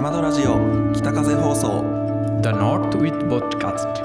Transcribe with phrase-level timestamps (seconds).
[0.00, 0.56] 山田ラジオ
[0.94, 1.84] 北風放送。
[2.40, 4.00] The North with Podcast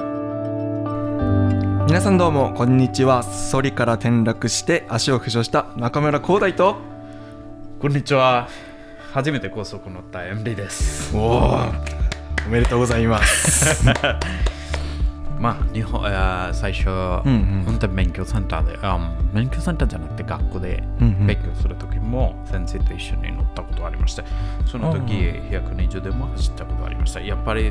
[1.86, 3.22] 皆さんどうもこんにちは。
[3.22, 6.76] ソリから転落して足を負傷した中村光大と。
[7.80, 8.46] こんにちは。
[9.14, 11.16] 初めて高速乗ったエンリです。
[11.16, 11.60] おお
[12.46, 13.82] おめでとうございます。
[15.40, 17.64] まあ日本あー最初、んうん。
[17.68, 18.98] 運転勉強センターであ
[19.32, 23.25] 勉強センターじゃなくて学校で勉強する時も先生と一緒に乗
[23.62, 24.22] ったことがありまして
[24.66, 27.20] その時120でも走ったことがありました。
[27.20, 27.70] やっぱり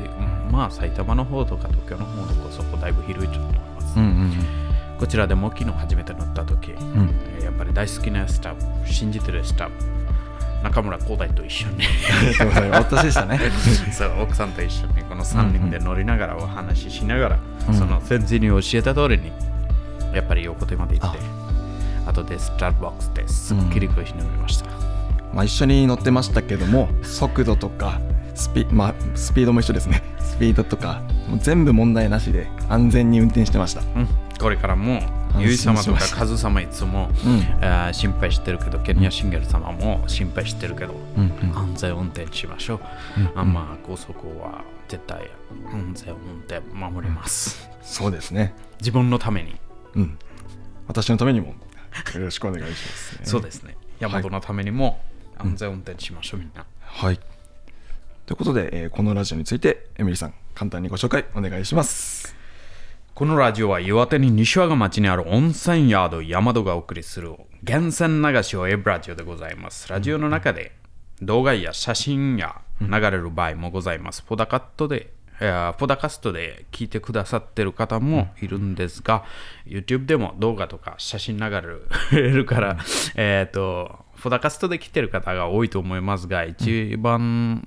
[0.50, 4.32] まあ埼玉の方とか東京の方の高速だいぶ広いと思います、うんうん
[4.98, 7.10] こちらでも昨日初めて乗った時、うん。
[7.36, 9.74] えーやっぱり大好きなスタッフ信じてるスタッフ
[10.64, 11.84] 中村光大と一緒に。
[12.72, 13.38] 私でしたね。
[13.92, 17.74] そう奥さんと一緒にこの3人で乗りながらお話ししながら、うん。
[17.74, 19.30] その先生に教えた通りに
[20.14, 21.18] やっぱり横手まで行って
[22.06, 22.12] あ。
[22.12, 24.70] とでスタートボックスですっきりコーヒー飲みました、
[25.32, 28.00] まあ一緒に乗ってましたけども速度とか
[28.34, 30.02] スピ,、まあ、スピードも一緒ですね。
[30.20, 33.80] スピードとかもう全部問題なしで安全に運転してました。
[33.80, 35.00] うん、これからも
[35.34, 37.64] 安ゆい様とかカズ様いつも、うん。
[37.64, 41.58] あー心配してるけどケニアシンゲル様も心配してるけど、うんうん。
[41.58, 42.80] 安全運転しましょう、
[43.34, 45.30] あまあ高速は絶対
[45.72, 48.54] 安全運転守ります、そうですね。
[48.80, 49.56] 自分のために、
[49.94, 50.18] うん。
[50.88, 51.54] 私のためにもよ
[52.20, 53.76] ろしくお願いします、ね、 そうですね。
[54.00, 55.00] 大和のためにも
[55.38, 57.20] 安全運転しましょう、みんなはい
[58.26, 62.34] ということで、えーこのラジオについてエミリーさん簡単にご紹介お願いします
[63.14, 69.88] このラジオは岩手に西和賀町にある温泉宿山戸がお送りする源泉流しをエブラジオでございます。
[69.88, 70.72] ラジオの中で
[71.20, 74.22] 動画や写真や流れる場合もございます。
[74.22, 79.24] ポダカットで、えーポダカストで聞いてくださってる方もいるんですが、
[79.66, 82.76] YouTube でも動画とか写真流れるる から、
[83.16, 87.64] えっ、と、ポダカストで来てる方が多いと思いますが、一番、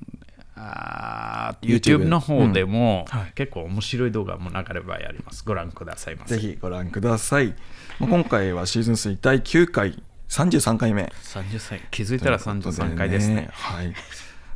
[0.57, 3.17] あー YouTube の方でも、うん。
[3.17, 3.31] はい。
[3.33, 5.45] 結構面白い動画も流れる場合あります。
[5.45, 6.35] ご覧くださいませ。
[6.35, 7.55] ぜひご覧ください、
[7.97, 11.03] まあ、今回はシーズン3第9回33回目。
[11.23, 11.79] 30歳。
[11.91, 13.47] 気づいたら33回ですね。
[13.53, 13.93] はい。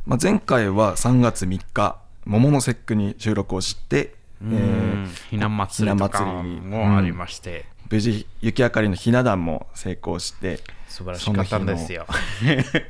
[0.04, 5.04] まあ、前回は3月3日桃の節句に収録をして、えうん。
[5.04, 10.60] ーひな祭りとかひな祭りもありまして、無事雪明かりのひな壇も成功して
[10.94, 12.06] 素晴らしかったんですよ。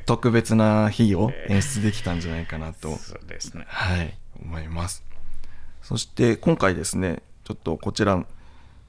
[0.04, 3.64] 特別な日を演出できたんじゃないかなと、そうですね。
[3.66, 5.04] はい、思います。
[5.84, 8.24] そして今回ですねちょっとこちら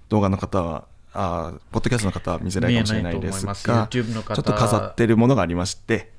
[0.07, 6.11] 動画の方はあーポッドキャストの方は見づらいかもしれないですがちょっと飾ってるものがありまして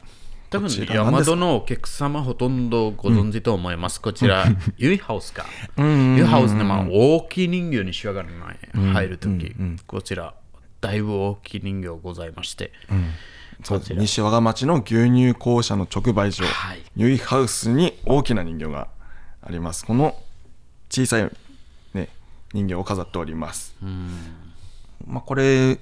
[0.51, 4.01] 多分山戸のお客様ほとんどご存知と思います。
[4.01, 4.47] こちら、
[4.77, 5.45] ユイハウスか。
[5.77, 8.29] んうんうんユイハウスでまあ大きい人形に仕上がる
[8.73, 9.41] 前、入るとき、うんう
[9.71, 9.77] ん。
[9.85, 10.35] こちら、
[10.87, 12.73] だいぶ大きい人形ございまして、
[13.65, 14.01] そうこちら。
[14.01, 16.83] 西和賀町の牛乳公社の直売所、はい。
[16.95, 18.89] ユイハウスに大きな人形が
[19.43, 19.85] あります。
[19.85, 20.17] この
[20.89, 21.31] 小さい、
[21.95, 22.09] ね、
[22.53, 23.75] 人形を飾っております、
[25.07, 25.79] まあ、これ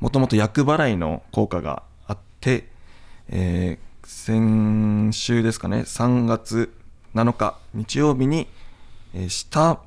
[0.00, 2.68] もともと厄払いの効果があって、
[3.28, 6.72] えー先週ですかね3月
[7.14, 8.46] 7日日曜日に、
[9.12, 9.80] えー下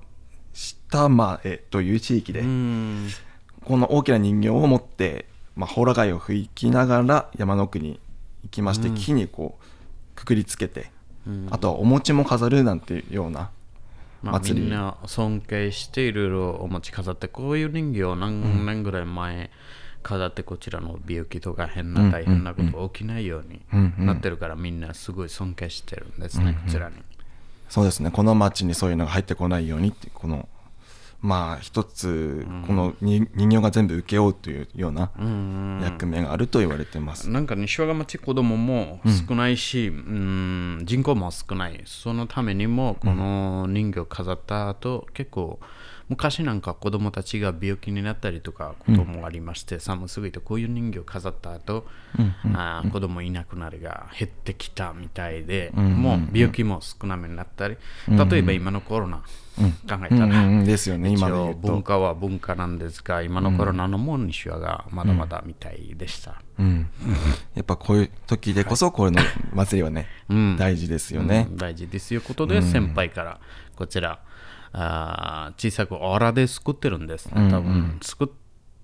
[0.53, 3.09] 下前という地域で、うん
[3.65, 7.99] この大きな人形を持って、まあ、ホラ貝を吹きながら山の奥に
[8.43, 10.91] 行きまして、木にこうくくりつけて、
[11.49, 13.51] あとはお餅も飾るなんていうような
[14.21, 14.61] まあ、祭り。
[14.61, 19.49] みんな尊敬していろいろお持ち飾ってこういう人形を何年ぐらい前
[20.03, 23.61] 飾ってこちらの病気とか変な大変なことが起きないように
[24.05, 26.95] なってるからみんなすごい尊敬してるんですね、こちらに。
[27.69, 28.11] そうですね。
[28.11, 30.47] この町にそういうのが入ってこないようにってこの
[31.21, 35.11] まあ一つこのに人形が全部請け負うというような
[35.83, 41.81] 役目があると言われてます、なんか西和賀町子供も少ないし、うん人口も少ない。
[41.85, 45.59] そのためにもこの人形を飾った後、結構
[46.09, 51.87] 昔なんか子供たちが病気になったりとかこともありまして、寒すぎてこういう人形を飾った後、
[52.53, 59.21] あー子供いなくなりが減ってきたみたいで、もう病気も少なめになったり、例えば今のコロナ
[59.57, 66.89] 考えたら、ですよね今一応で言うと、文化は文化なんですが今のコロナのも西和がまだまだみたいでした、うん、
[67.55, 69.21] やっぱこういう時でこそこういうの
[69.53, 70.57] 祭りはね、ん。
[70.57, 71.57] 大事ですよね、うん。
[71.57, 72.21] 大事ですよ。
[72.21, 73.39] ことで先輩から
[73.75, 74.19] こちら
[74.73, 77.49] あー小さくオーラで作ってるんですね。
[77.51, 78.27] 多分、作っ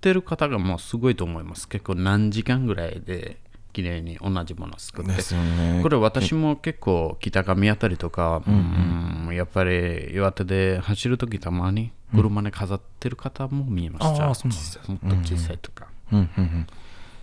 [0.00, 1.68] てる方がもうすごいと思います。
[1.68, 3.38] 結構何時間ぐらいで
[3.78, 5.12] 綺麗に同じものを作って。
[5.12, 5.80] ね。
[5.82, 16.28] これ私も結構北上あたりとか、うんやっぱり岩手で走るときたまに車に飾ってる方も見えました、あーそうなんですもっと小さいとか、うんうん。
[16.36, 16.66] うん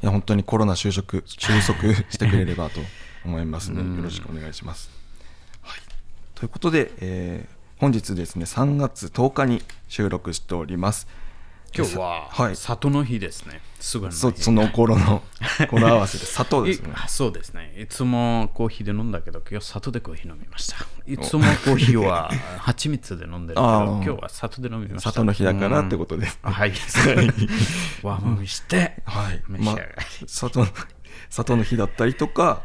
[0.02, 2.80] いや本当にコロナ収束収 束してくれればと
[3.26, 4.90] 思いますね、よろしくお願いします。
[6.36, 11.08] ということで、えー本日ですね3月10日に収録しております
[11.78, 13.62] 今日は、はい里の日ですね。
[13.80, 15.22] すぐそその頃の
[15.70, 17.74] 語呂合わせで砂糖ですねいそうですね。
[17.78, 20.78] いつもコーヒーで飲んだけど、今日砂糖でコーヒー飲みました。
[21.06, 25.12] いつもコーヒーは 蜂蜜で飲んでるけど、今日は砂糖で飲みました。
[25.12, 26.74] 砂糖の日だからってことです、うんはい。
[28.04, 29.86] わもみして、はい召し上がり。
[30.28, 30.68] 砂糖の
[31.30, 32.64] 砂糖の日だったりとか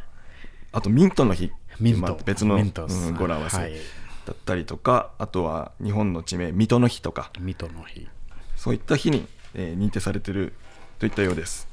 [0.72, 3.72] あとミントの日ミントまあ別の、ミントうん語呂合わせはい
[4.26, 8.08] だったりとか、あとは日本の地名水戸の日とか水戸の日。
[8.60, 10.52] そういった日に、えー認定されている
[10.98, 11.66] といったようです。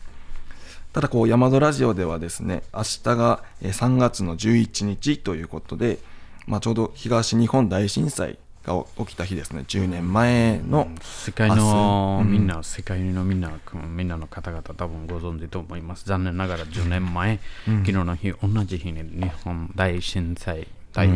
[0.94, 6.00] ただこう山戸ラジオではですね明日がえー3月の11日ということで、
[6.45, 9.66] まあ、ちょうど東日本大震災が起きた日ですね。
[9.68, 13.51] 10年前の世界のみんな、世界のみんな、
[13.90, 16.06] みんなの方々多分ご存知と思います。
[16.06, 21.10] 残念ながら10年前、昨日の日、同じ日に日本大震災、大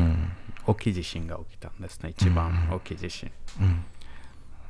[0.68, 2.10] 大きい地震が起きたんですね。
[2.10, 3.32] 一番大きい地震。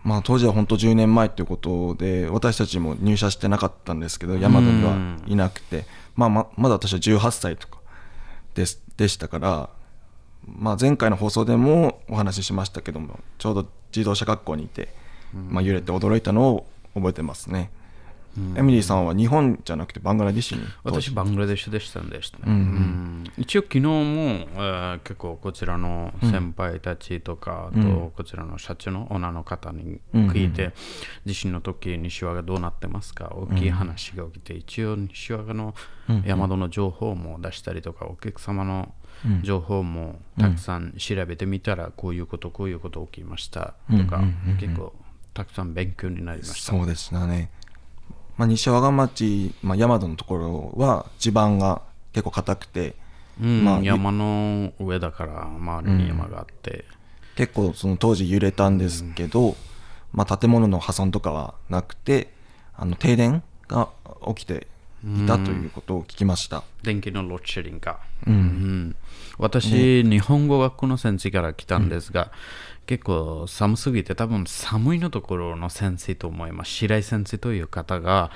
[0.03, 7.77] まあ、当時は本当10年前ということで私たちも入社してなかったんですけど大和にはいなくて、まあ、ままだ私は18歳とか
[8.55, 9.69] ですでしたから、
[10.45, 14.89] まあ、前回の放送でもお話ししましたけどもちょうど自動車学校にいて、
[15.33, 16.65] まあ、揺れて驚いたのを
[16.95, 17.69] 覚えてますね、
[18.55, 22.39] エミリーさんは日本じゃなくてバングラデシュに私、バングラデシュでしたんですね。
[22.47, 30.73] うん一応、昨日も、えー結構こちらの先輩たちとか、あとこちらの社長のオーナーの方に聞いて、
[31.25, 35.73] 地震の時西和がどうなってますか、大きい話が起きて、一応、西和の
[36.25, 38.93] 山戸の情報も出したりとか、お客様の
[39.43, 44.23] 情報もたくさん調べてみたら、こういうこと、こういうこと起きましたとか、
[44.59, 44.93] 結構
[45.33, 46.71] たくさん勉強になりました。
[46.73, 47.49] そうでしたね、
[48.41, 52.95] まあ、西和賀町、まあ、大和のところは地盤が結構硬くて
[53.39, 56.85] うんまあ山の上だから周りに山があって、
[57.35, 59.55] 結構その当時揺れたんですけど、
[60.11, 62.33] まあ、建物の破損とかはなくて
[62.75, 63.89] あの停電が
[64.35, 64.65] 起きて
[65.05, 68.95] いたということを聞きました、電気のロッシェリングが、うん
[69.37, 72.31] 私、日本語学校の先生から来たんですが、
[72.87, 76.71] 結構寒すぎて多分寒いのところの先生と思います。
[76.71, 78.31] 白井先生という方が、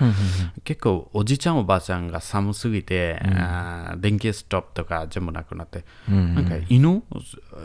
[0.64, 7.04] 結構おじちゃんおばあちゃんが寒すぎて、あー電気ストップとか全部なくなって、なんか犬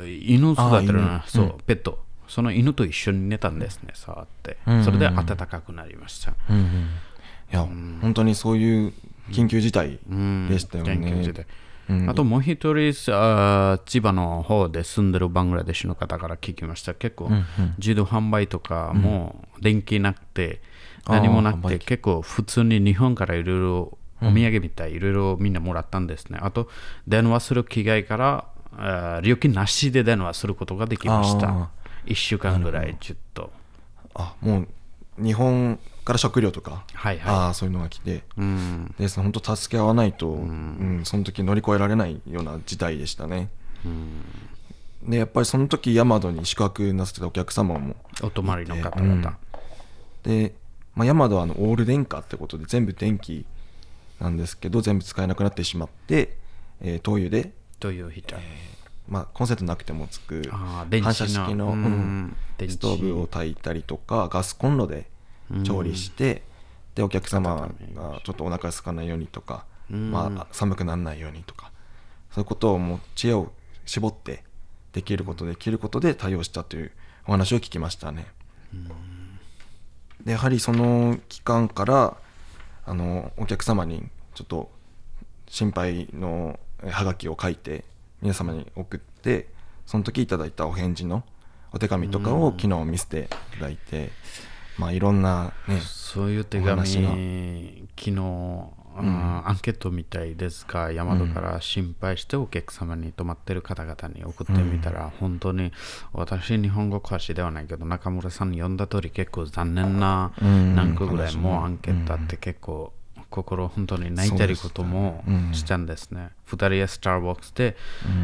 [0.05, 2.05] 犬育てるなそう、ペット。
[2.27, 6.35] その犬と一緒に寝たんですね触って、それで暖かくなりました、い
[7.51, 7.63] や、
[8.01, 8.93] 本当にそういう
[9.31, 9.99] 緊急事態
[10.49, 11.47] でしたよね、緊急事態
[12.09, 16.95] あともう一人あー千葉の方で住んでるバングラデシュの方から聞きました。
[16.95, 17.31] 結構、
[17.79, 20.61] 自動販売とかも電気なくて、
[21.09, 26.39] 何もなくて結構普通に日本からいろいろお土産みたいいろいろみんなもらったんですね。
[26.41, 26.69] あと
[27.09, 28.17] 電話する機械か
[28.77, 31.49] ら料金なしで電話することができました。
[31.49, 31.71] あ
[32.07, 33.51] 1週間ぐらいちょっと。
[34.15, 34.69] あもう
[35.23, 37.35] 日本から食料とか、はいはい。
[37.35, 38.95] ああそういうのが来て、うん。
[38.99, 41.03] で本当助け合わないと、うん。
[41.05, 43.51] その時乗り越えられないような事態でしたね、
[45.03, 49.39] でやっぱりその時ヤマドに宿泊なさってたお客様もお泊まりの方々、
[50.23, 50.55] で、
[50.95, 53.47] まあ、ヤマドはあのオール電化ってことで全部電気
[54.21, 56.37] なんですけど全部使えなくなってしまって、
[56.81, 58.37] えー灯油で、という人、
[59.11, 61.75] まあ、コンセントなくてもつく反射式の、
[62.59, 65.11] ストーブを炊いたりとかガスコンロで
[65.65, 66.43] 調理して、
[66.95, 71.71] でお客様がちょっとお腹空かないようにとか、まあ、寒くならないようにとか
[72.31, 73.53] そういうことをもう知恵を
[73.85, 74.45] 絞って
[74.93, 76.93] できることできることで対応したという
[77.27, 78.27] お話を聞きましたね。
[80.25, 82.17] でやはりその期間から
[82.85, 84.71] あのお客様にちょっと
[85.49, 87.85] 心配のえはがきを書いて
[88.23, 89.49] 皆様に送って
[89.87, 91.25] その時いただいたお返事の
[91.73, 94.11] お手紙とかを昨日見せていただいて、
[94.77, 105.73] まあいろんなねそういう手お紙、昨日、あーアンケートみたいですが、大和から心配してお客様に泊まってる方々に送ってみたら、本当に
[106.13, 110.75] 私、日本語詳しいではないけど、中村さんに読んだ通り、結構残念なうん。
[110.75, 112.93] 何個ぐらいもうアンケートあって、結構、
[113.31, 116.31] 心本当に泣いたりこともしたんですね。
[116.45, 117.77] 二人でスターバックスで、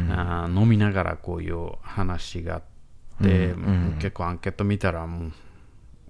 [0.09, 2.61] あー飲みながらこういう話があっ
[3.23, 3.53] て、
[3.99, 5.31] 結構アンケート見たらもう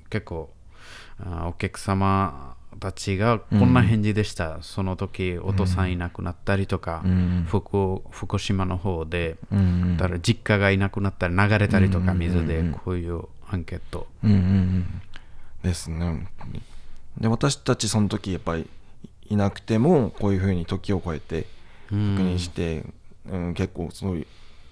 [0.09, 0.49] 結構
[1.23, 7.03] あお客様たちがこんな返事でした、その時お父さんいなくなったりとか、
[7.47, 9.37] 福福島の方で、
[9.97, 14.31] だから実家がいなくなったり流れたりとか水でこういうアンケート、うん。
[14.31, 14.37] うん。
[14.37, 15.01] うん。
[15.63, 16.27] ですね。
[17.19, 18.67] で私たちその時やっぱり
[19.29, 21.45] いなくてもこういうふうに時を超えて
[21.89, 22.83] 確認して、
[23.29, 24.27] うん結構そういう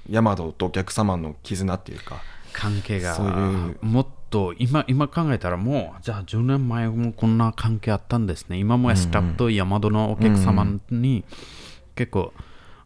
[0.10, 2.22] ヤマドとお客様の絆っていうか
[2.54, 3.30] 関係がそうい
[3.74, 3.78] う。
[3.82, 8.58] もっと今今考えたらもうじゃあ10年前もこんな関係あったんですね。
[8.58, 11.26] 今もスタッフとヤマドのお客様に
[11.96, 12.34] 結構、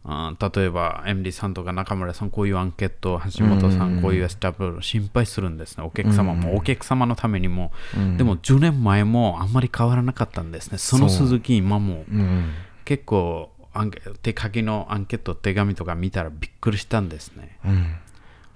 [0.02, 5.84] あ例えば MD さんとか中村さんこういうアンケート橋本さんこういうスタッフ心配するんですね。
[5.84, 7.72] お客様もお客様のためにも、
[8.16, 10.78] でも10年前もあんまり変わらなかったんですね。
[10.78, 12.04] その続き今も。
[12.10, 12.50] うん
[12.90, 17.56] 結構アンケ手書きのアンケート手紙とか見たらびっくりしたんですね。
[17.64, 17.96] うん。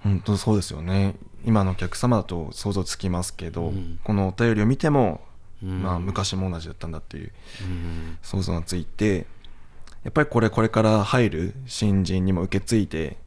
[0.03, 1.15] 本当そうですよね。
[1.45, 3.71] 今のお客様だと想像つきますけど、
[4.03, 5.21] このお便りを見ても、
[5.61, 7.31] まあ、昔も同じだったんだっていう
[8.21, 9.25] 想像がついて
[10.05, 13.17] やっぱりこれこれから入る新人にも受け継いで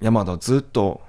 [0.00, 1.02] 山田はずっと、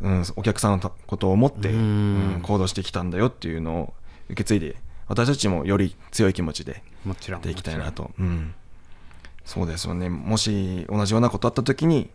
[0.00, 2.40] うん、お客さんのことを思って、うん。
[2.42, 3.94] 行動してきたんだよっていうのを
[4.26, 6.82] 受け継いで私たちもより強い気持ちで
[7.28, 8.52] やっていきたいなと、うん、
[9.44, 10.08] そうですよね。
[10.08, 12.10] もし同じようなことあった時に、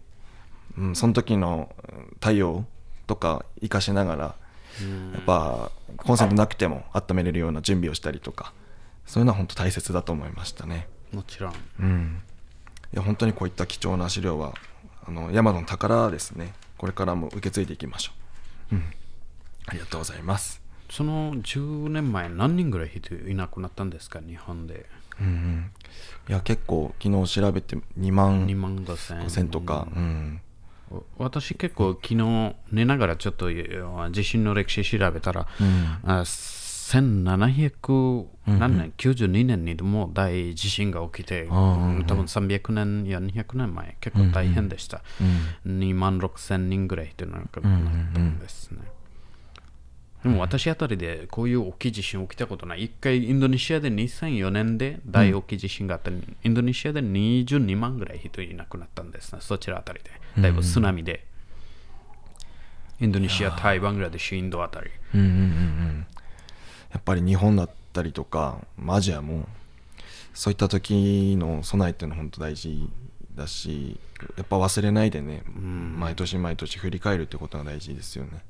[0.77, 2.65] うん、その時のうん対応
[3.05, 4.23] とか生かしながら、
[5.13, 8.53] やっぱコンセントなくても温めれるような準備をしたりとか
[9.05, 10.89] そういうのは本当大切だと思いましたね。
[11.13, 11.53] もちろん。
[11.79, 12.21] うん、
[12.93, 14.53] いや本当にこういった貴重な資料は
[15.07, 16.53] あの山の宝ですね。
[16.77, 18.11] これからも受け継いでいきましょ
[18.71, 18.83] う、うん、
[19.65, 20.61] ありがとうございます、
[20.91, 24.85] その10年前何人ぐらい人いなくなったんですか日本で？
[25.19, 25.71] うんうん、
[26.29, 30.41] いや結構昨日調べて2万2万5千5000とか、うん。
[31.17, 35.45] 私結構昨日寝ながらちょっとあ地震の歴史調べたら、
[36.05, 36.23] あ
[36.87, 39.65] 1792年？
[39.65, 41.49] にも大地震が起きて、うん
[42.07, 45.03] 多分300年や200年前結構大変でした、
[45.65, 47.49] 2万6千人ぐらいというのがなっ
[48.13, 48.79] たんですね、
[50.23, 52.85] でも私あたりでこういう大きい地震起きたことない。
[52.85, 56.09] 一回インドネシアで2004年で大大きい地震があって、
[56.43, 59.39] インドネシアで22万ぐらい人いなくなったんですね。
[59.41, 60.11] そちらあたりで。
[60.41, 61.25] だいぶ津波で。
[63.01, 64.89] インドネシア、タイ、バングラデシュ、インドあたり。
[65.13, 66.05] うんうんうんうん
[66.97, 69.45] やっぱり日本だったりとかまあアジアも
[70.33, 72.89] そういった時の備えっていうのは本当大事
[73.35, 73.99] だし
[74.35, 78.43] やっぱ忘れないでね、毎年毎年振り返るってことが大事ですよね。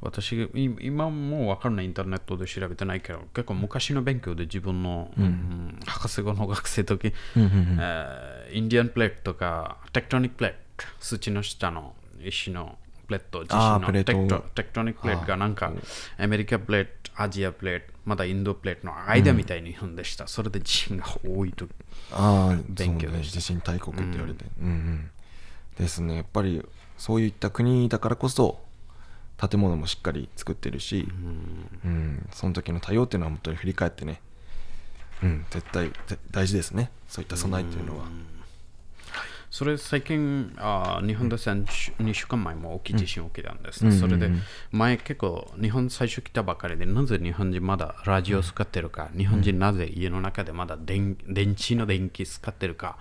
[0.00, 5.78] 私い今もう分かんないインターネットで調べてないけど結構昔の勉強で自分の、うん。
[5.86, 13.92] 博士号の学生時、えーインディアンプレートとかテクトニックプレート土の下の石のプレート地震の
[14.54, 15.26] テクトニックプレート。
[15.26, 15.72] がなんか
[16.18, 21.66] アメリカプレートアジアプレートまたインドプレートの間みたいに踏んでした、それで地震が多いと。
[22.12, 23.10] ああ勉強。
[23.10, 23.40] でしたね。
[23.40, 25.10] 地震大国って言われて、うんうん。
[25.78, 26.16] ですね。
[26.16, 26.64] やっぱり
[26.98, 28.60] そういった国だからこそ
[29.38, 31.08] 建物もしっかり作ってるし、
[31.84, 32.28] うん。
[32.32, 34.20] その時の対応っていうのは本当に振り返ってね、
[35.22, 36.90] うん、絶対ぜ大事ですね。
[37.08, 38.06] そういった備えっていうのは、
[39.50, 44.30] それ最近あ日本で先週2週間前も大きい地震起きたんですね、それで
[44.70, 52.98] 前結構日本最初来たばかりでなぜ日本人まだラジオ使ってるか、日本人なぜ家の中でまだ電電池の電気使ってるか、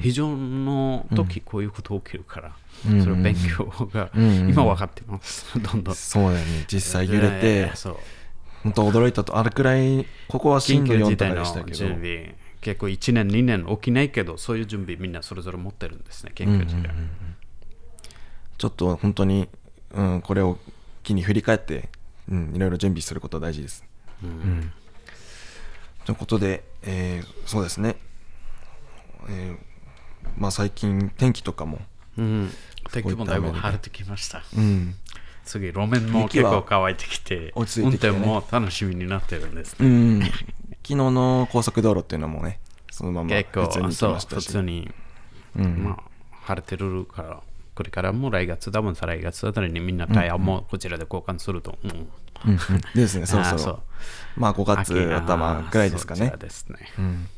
[0.00, 2.52] 非常の時こういうこと起きるから、
[3.02, 5.94] それ勉強が今分かってます、 どんどん。
[5.94, 6.64] そうだよね。
[6.66, 7.72] 実際揺れて
[8.62, 11.76] 本当驚いたとあれくらいここは震度4とかでしたけど。
[11.76, 16.90] 準備結構1年2年起きないけどそういう準備みんなそれぞれ持ってるんですね緊急事態、
[18.58, 19.48] ちょっと本当に、
[19.92, 20.58] うん、これを
[21.02, 21.88] 機に振り返って、
[22.28, 23.84] うん、いろいろ準備することは大事です。
[24.22, 24.72] うん。
[26.04, 27.96] ということで、えーそうですね、
[29.28, 29.70] えー
[30.36, 31.78] まあ、最近天気とかも、
[32.18, 32.50] うん、
[32.92, 34.42] 天気もだいぶ晴れてきました。
[34.56, 34.94] うん。
[35.44, 39.88] 次、路面も結構乾いてきて、運転も楽しみになってるんですうね。
[39.88, 40.22] ん、
[40.90, 42.58] 昨日の高速道路っていうのもね
[42.90, 44.90] そのまま普通に行きましたし普通に、
[45.56, 46.02] うんまあ、
[46.42, 47.40] 晴れてるから、
[47.76, 51.96] これからも来月、多分再来月あたりにみんなタイヤもこちらで交換すると思う。
[51.96, 52.00] うん
[52.52, 52.58] うん
[52.94, 53.80] ですねそろそろあーそう
[54.36, 56.32] まあ5月頭ぐらいですかね。
[56.38, 56.78] ですね。
[56.98, 57.28] うん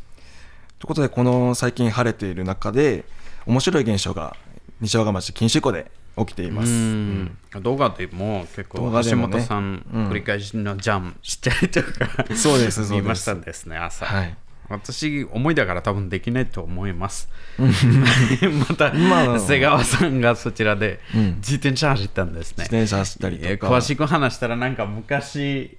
[0.79, 3.05] ということでこの最近晴れている中で
[3.45, 4.37] 面白い現象が
[4.81, 6.73] 西和賀町錦糸湖で起きています。
[6.73, 7.39] うん。
[7.61, 10.09] 動画でも結構橋本さん、うん。
[10.11, 12.93] 繰り返しのジャンしたりとかそうですそうです。
[12.93, 14.37] 見ましたんですね朝、はい。
[14.69, 17.29] 私思いだから多分できないと思います。
[17.59, 21.37] またまあ瀬川さんがそちらでうん。
[21.37, 23.51] 自転車走ったんですね、自転車走ったりとか。
[23.51, 25.79] え詳しく話したらなんか昔、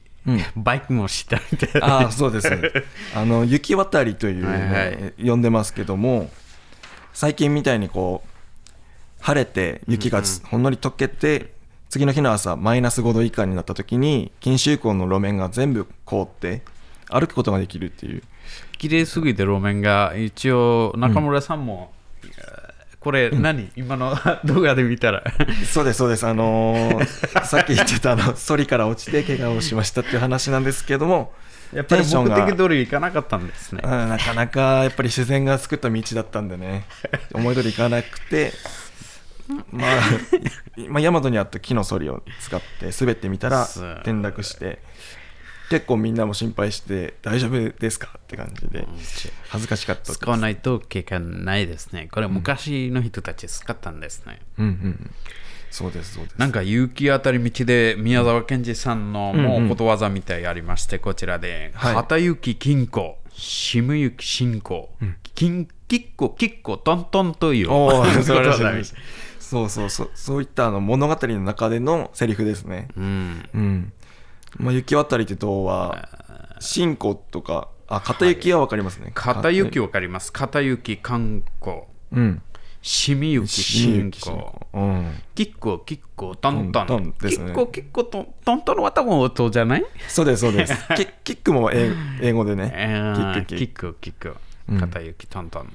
[0.55, 2.49] バイクもしたみたいなああそうです。
[3.15, 5.27] あの雪渡りという、ねはいはい。
[5.27, 6.31] 呼んでますけども
[7.13, 8.32] 最近みたいにこう
[9.23, 11.53] 晴れて雪がつほんのり溶けて、
[11.89, 16.61] 次の日の朝マイナス5度以下になった時に錦糸湖の路面が全部凍って
[17.09, 18.23] 歩くことができるっていう。
[18.77, 20.13] 綺麗すぎて路面が。
[20.17, 22.63] 一応中村さんも、えー
[22.99, 24.15] これ何、今の
[24.45, 25.23] 動画で見たら。
[25.69, 26.25] そうですそうです。
[26.25, 27.05] あのー
[27.45, 31.33] さっき言ってたあのソリから落ちて怪我をしましたっていう話なんですけども
[31.73, 33.81] やっぱり目テンションが的通りいかなかったんですね。
[33.83, 36.85] うんなかなかやっぱり自然が作った道だったんでね
[37.33, 38.53] 思い通りいかなくて
[39.71, 44.79] まあ、い まあ、ヤマトにあった木のソリを使って滑ってみたら転落して
[45.69, 48.87] 結構みんなも心配して大丈夫ですかって感じで
[49.49, 52.09] 恥ずかしかった使わないと経験ないですね。
[52.11, 54.39] これ昔の人たち使ったんですね。
[54.57, 55.11] うんうんうん。
[55.71, 56.35] そうですそうです。
[56.37, 61.95] なんか行き当たり道で宮沢賢治さんのもうことわざみたいありまして、こちらで、はい。
[61.95, 64.91] 片行き金庫、下行き信仰、
[65.33, 67.71] 金きっこきっこトントンという。
[67.71, 68.93] おお素晴らしい
[69.53, 70.09] そうそうそう。
[70.15, 72.87] そういったあの物語の中でのセリフですね。
[72.97, 73.49] うん。
[73.53, 73.93] うん。
[74.57, 76.09] まあ雪渡りってとは
[76.59, 77.67] 信仰とか。
[77.87, 79.11] あ片雪はわかりますね。
[79.13, 80.31] 片行きわかります。
[80.33, 81.81] 片行き観光、
[82.11, 82.41] うん。
[82.81, 84.67] 下行き信仰。
[84.73, 85.11] うん。
[85.35, 86.87] キッコ、キッコ、トントン。
[86.87, 87.45] トントンですね。
[87.47, 89.85] キッコ、キッコ、トントントンは多分音じゃない？
[90.07, 90.73] そうですそうです。
[90.95, 91.91] キキックも英
[92.21, 92.71] 英語でね。
[92.75, 93.97] えーキックキック。
[94.01, 94.37] キック、キック。
[94.69, 94.79] うん。
[95.29, 95.73] トントン。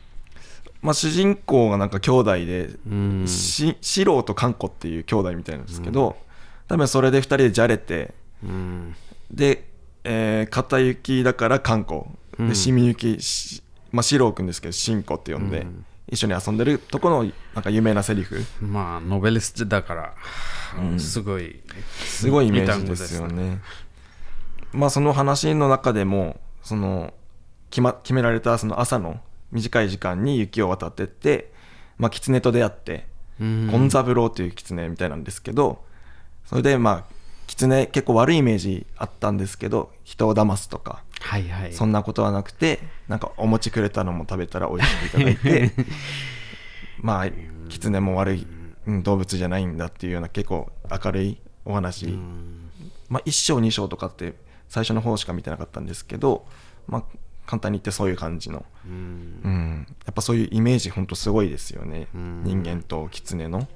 [0.83, 3.25] まあ主人公がなんか兄弟でうん。
[3.27, 6.17] し四郎と観光っていう兄弟みたいなんですけど
[6.69, 8.95] 多分それで二人でじゃれてうん。
[9.31, 9.69] で、
[10.05, 12.03] えー、片雪だから観光
[12.39, 17.23] うんでしみゆきしまあ四郎くんですけど信仰って呼んで、うん一緒に遊んでるとこの
[17.55, 20.15] なんか有名なセリフまあ、ノベリストだから、
[20.99, 21.61] すごい。
[21.99, 23.61] すごいイメージですよいい単語ね。
[24.73, 27.13] まあその話の中でもその
[27.71, 29.21] 決,、ま、決められたその朝の
[29.53, 31.53] 短い時間に雪を渡ってって、
[31.97, 33.07] まあ、狐と出会って、
[33.41, 33.67] うん。
[33.69, 35.85] ゴンザブローという狐みたいなんですけど
[36.45, 37.05] それでまあ
[37.47, 41.73] 狐結構悪いイメージあったんですけど人を騙すとかはいはい。
[41.73, 45.73] そんなことはなくてなんかお餅くれたのも食べたら美味しくいただいて
[47.01, 47.27] まあ
[47.69, 48.47] 狐も悪い、
[48.87, 50.71] うん、動物じゃないんだっていうような結構
[51.05, 52.19] 明るいお話、
[53.09, 54.35] まあ、1章2章とかって
[54.69, 56.47] 最初の方しか見てなかったんですけど、
[56.87, 57.05] まあ、
[57.49, 59.41] 簡単に言ってそういう感じの、うん。
[59.43, 62.43] うん、やっぱそういうイメージほんとすごいですよね、うん。
[62.45, 63.67] 人間と狐の。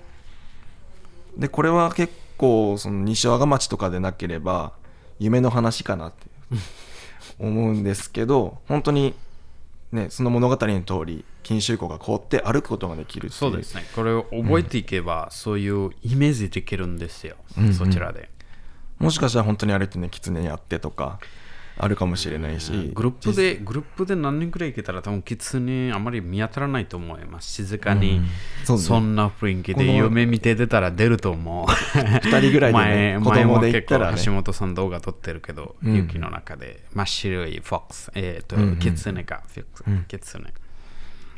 [1.39, 4.75] でこれは結構その西和賀町とかでなければ
[5.19, 6.27] 夢の話かなって
[7.41, 9.15] 思うんですけど本当に
[9.91, 13.85] ねその物語の通り錦秋湖が凍って歩くことができるそうですね。
[13.97, 17.37] これを覚えていけば、そういうイメージできるんですよ。
[17.59, 17.75] うんうん。
[17.75, 18.31] そちらで。
[18.99, 21.19] もしかしたら本当にあれってね狐に会ってとか
[21.79, 27.51] あるかもしれないし、グループで、グループで何人くらい行けたら、多分キツネあまり見当たらないと思います。
[27.53, 28.21] 静かに、
[28.69, 28.79] うん。
[28.79, 31.73] そんな雰囲気で夢見て出たら出ると思う。
[32.23, 34.17] 二人ぐらいでね前子供で行ったらね。
[34.17, 35.97] 前も結構橋本さん動画撮ってるけど、うん。
[35.97, 38.77] 雪の中で真っ白いフォックス、えっ、と、うんうん。
[38.77, 40.05] キツネか、フォックスうん。
[40.07, 40.53] キツネ。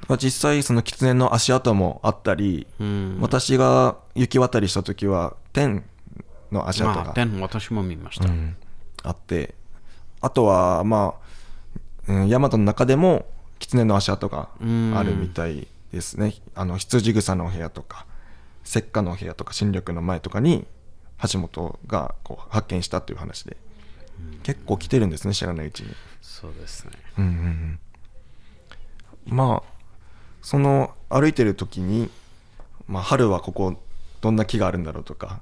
[0.08, 3.18] まあ実際その狐の足跡もあったり、うん。
[3.20, 5.84] 私が雪渡りした時は天
[6.50, 8.26] の足跡まあ、が、天私も見ました。
[8.26, 8.56] うん。
[9.02, 9.54] あって
[10.24, 11.14] あとはま
[12.08, 13.26] あ、うん、大和の中でも
[13.58, 18.06] 狐の足跡があるみたいですね、あの羊草のお部屋とか
[18.64, 20.66] 石化のお部屋とか新緑の前とかに
[21.30, 23.56] 橋本がこう発見したという話で、
[24.42, 25.94] 結構来てるんですね知らないうちに。
[26.22, 26.92] そうですね。
[27.18, 27.78] うんうんうん
[29.26, 29.74] まあ
[30.40, 32.10] その歩いてる時に、
[32.88, 33.76] まあ、春はここ
[34.20, 35.40] どんな木があるんだろうとか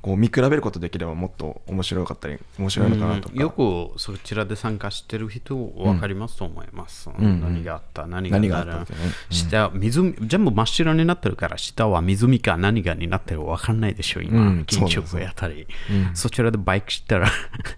[0.00, 7.10] こう見比べることできればもっと面白かったり面白いのかなとか、うんよくそちらで参加してる人分かりますと思います。
[7.10, 7.40] んうん。
[7.40, 8.78] 何があった、何があった。
[8.78, 8.86] ね。
[9.30, 9.34] うん。
[9.34, 14.40] 下湖全部真っ白になってるから、下は湖か何がになってるか分かんないでしょ、今。
[14.40, 16.16] うん金色やったり、うん。
[16.16, 17.28] そちらでバイクしたら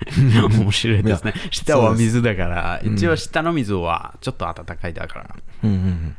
[0.51, 1.33] 面白いですね。
[1.51, 5.37] 下は水だから、一応下の水はちょっと暖かいだから。
[5.65, 5.71] うん。
[5.71, 5.77] うん。
[5.77, 6.17] うん。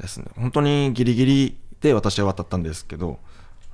[0.00, 0.26] ですね。
[0.36, 3.18] 本当にギリギリで私は渡ったんですけど、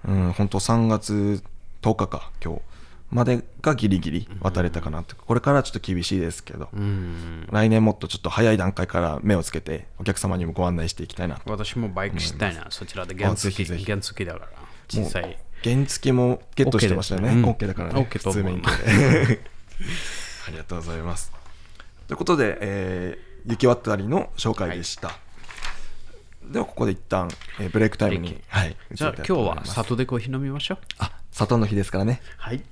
[0.04, 1.42] うん、本当3月
[1.82, 2.60] 10日か今日。
[3.08, 7.46] までがギリギリ渡れたかなと、これからちょっと厳しいですけど、うん。
[7.52, 11.42] 来年もっとちょっと早い段階から目をつけてお客様にもご案内していきたいなと。
[11.50, 14.48] 私もバイクしたいな、そちらで原付き、原付きだから、
[14.88, 15.38] 小さい。
[15.62, 17.28] 原付もゲットしてましたよね。
[17.28, 17.52] OK ですね。
[17.52, 18.08] OK だからね。
[18.10, 19.40] 普通免許で。
[20.48, 21.32] ありがとうございます。
[22.08, 25.16] ということで、えー雪渡りの紹介でした。
[26.50, 27.28] ではここで一旦、
[27.60, 30.78] えーブレイクタイムに、はい、じゃあ今日は里でコーヒー飲みましょう。
[30.98, 32.22] あ砂糖の日ですからね。
[32.38, 32.62] はい。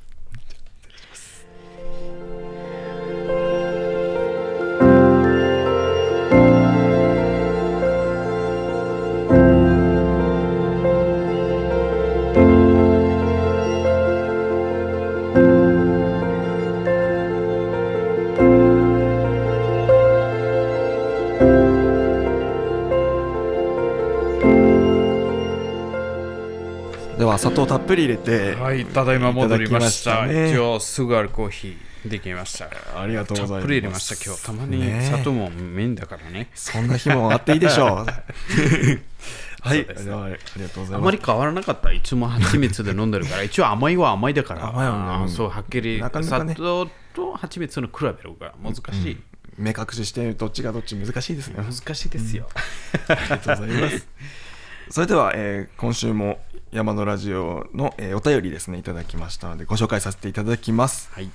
[27.34, 30.26] は砂糖たっぷり入れてはい、ただいま戻りました。
[30.26, 32.70] 今日すぐあるコーヒーできました。
[33.00, 34.42] ありがとうございますたっぷり入れました、今日。
[34.44, 36.48] たまにね砂糖もメインだからね。
[36.54, 37.88] そんな日もあっていいでしょう
[39.66, 39.94] はいありが
[40.68, 41.92] とうございまあますり変わらなかった。
[41.92, 44.68] いつも蜂蜜で飲んでるから、一応甘いは甘いだから。
[44.68, 49.18] 甘いはねそう、はっきり砂糖と蜂蜜の比べるが難しい。
[49.56, 52.48] 目隠ししてどっちがどっち難しいですね難しいですよ。
[53.08, 54.06] ありがとうございます。
[54.90, 56.38] それでは、えー今週も
[56.70, 61.10] 山のラジオの、えーお便りですねいただきましたのでご紹介させていただきます。
[61.12, 61.24] はい。
[61.24, 61.28] え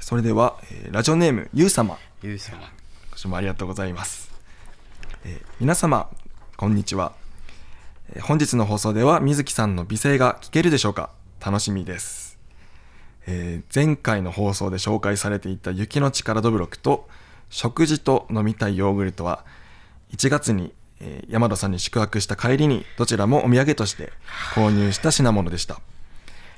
[0.00, 2.58] ーそれでは、えーラジオネームゆうさまゆうさま。
[2.62, 2.70] 今
[3.16, 4.30] 週もありがとうございます。
[5.24, 6.08] えー皆様
[6.56, 7.12] こんにちは、
[8.14, 11.10] えー本日の放送では水木さんの美声が聞けるでしょうか？
[11.44, 12.38] 楽しみです。
[13.26, 17.08] えー前回の放送で紹介されていた雪の力どぶろくと
[17.48, 19.44] 食事と飲みたいヨーグルトは
[20.12, 24.12] 1月に、えー山田さんに宿泊した帰りにどちらもお土産として
[24.54, 25.80] 購入した品物でした、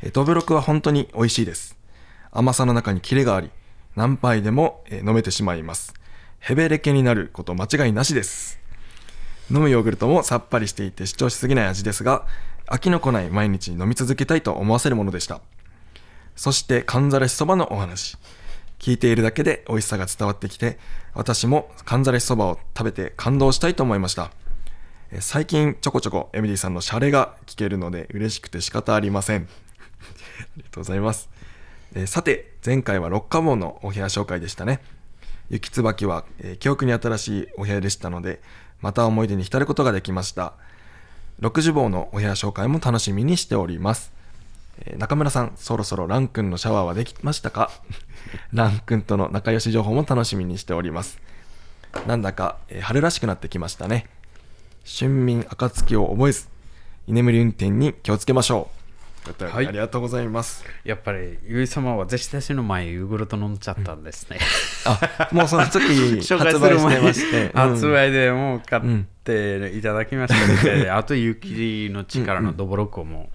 [0.02, 1.76] えーどぶろくは本当に美味しいです。
[2.32, 3.50] 甘さの中にキレがあり
[3.94, 5.94] 何杯でも、えー飲めてしまいます。
[6.38, 8.58] ヘベレケになること間違いなしです。
[9.50, 12.26] 飲むヨーグルトもさっぱりしていて主張しすぎない味ですが
[12.66, 15.40] 飽きのこない毎日飲み続けたいと思わせるものでした。
[16.34, 18.18] そして、かんざらしそばのお話。
[18.78, 20.78] 聞いているだけで美味しさが伝わってきて、
[21.14, 24.30] 私もかんざらしそばを食べて感動したいと思いました。
[25.20, 29.42] 最近ちょこちょこエミリーさんのシャレが聞けるので嬉しくて仕方ありません。
[29.42, 29.46] あ
[30.56, 31.28] りがとうございます。
[32.06, 34.80] さて、前回は六花門のお部屋紹介でしたね。
[35.48, 38.40] 雪椿は、え記憶に新しいお部屋でしたので、
[38.80, 40.54] また思い出に浸ることができました。
[41.40, 44.12] 60房のお部屋紹介も楽しみにしております。
[44.80, 47.70] えー中村さん、そろそろラン君のシャワーはできましたか？
[48.52, 51.18] ラン君との仲良し情報も楽しみにしております。
[52.06, 54.06] なんだか、えー春らしくなってきましたね。
[54.86, 56.48] 春眠暁を覚えず、
[57.06, 58.76] 居眠り運転に気をつけましょう。
[59.44, 60.64] はいありがとうございます。
[60.84, 64.38] やっぱり、ゆい様は弟子たちの前、ヨーグルト飲んじゃったんですね。
[64.84, 65.78] あ、もうその時
[66.22, 67.46] 紹介する前にまして。
[67.46, 68.82] うん発売でもう買っ
[69.24, 73.28] ていただきましたので、あと雪の力のどぼろこも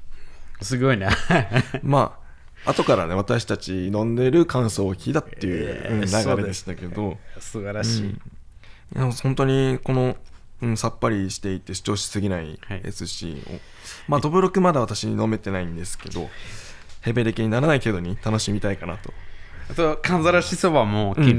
[0.62, 1.10] すごいね。
[1.84, 2.18] ま
[2.66, 8.10] あ、後からね、私たち飲んでる感想を聞いたっていう、うんえー流れでしたけど、素晴らしい。
[8.96, 10.18] いや本当にこの、
[10.62, 16.30] うん、さっぱりしていて主張しすぎないはいですし、おまあどぶろくまだ私飲めてないんですけど
[17.00, 19.12] ヘベレケにならない程度に楽しみたいかなと。
[19.12, 19.14] あ
[19.76, 21.36] と、かんざらしそばも昨日、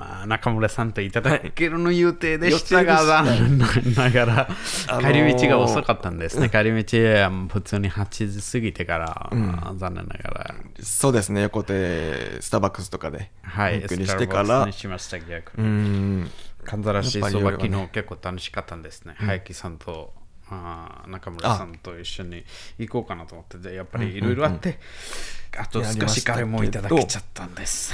[0.00, 3.40] あ中村さんといただけるの予定でしたが、はい
[3.96, 4.48] ながら、
[4.88, 6.50] あのー帰り道が遅かったんですね。
[6.50, 9.30] 帰り道、うん普通に8時過ぎてから、
[9.76, 11.42] 残念ながら、そうですね。
[11.42, 14.66] 横手スターバックスとかではい、ゆっくりしてから。
[14.66, 15.68] にしました、逆うに。
[16.22, 16.30] ん。
[16.64, 19.14] かんざらしそば、やっぱり夜は昨ね日結構楽しかったんですね。
[19.18, 20.12] 早木さんと
[20.48, 22.44] あー中村さんと一緒に
[22.78, 24.78] 行こうかなと思って、でやっぱりいろいろあって、
[25.58, 27.92] あと少しカレーもいただけちゃったんです。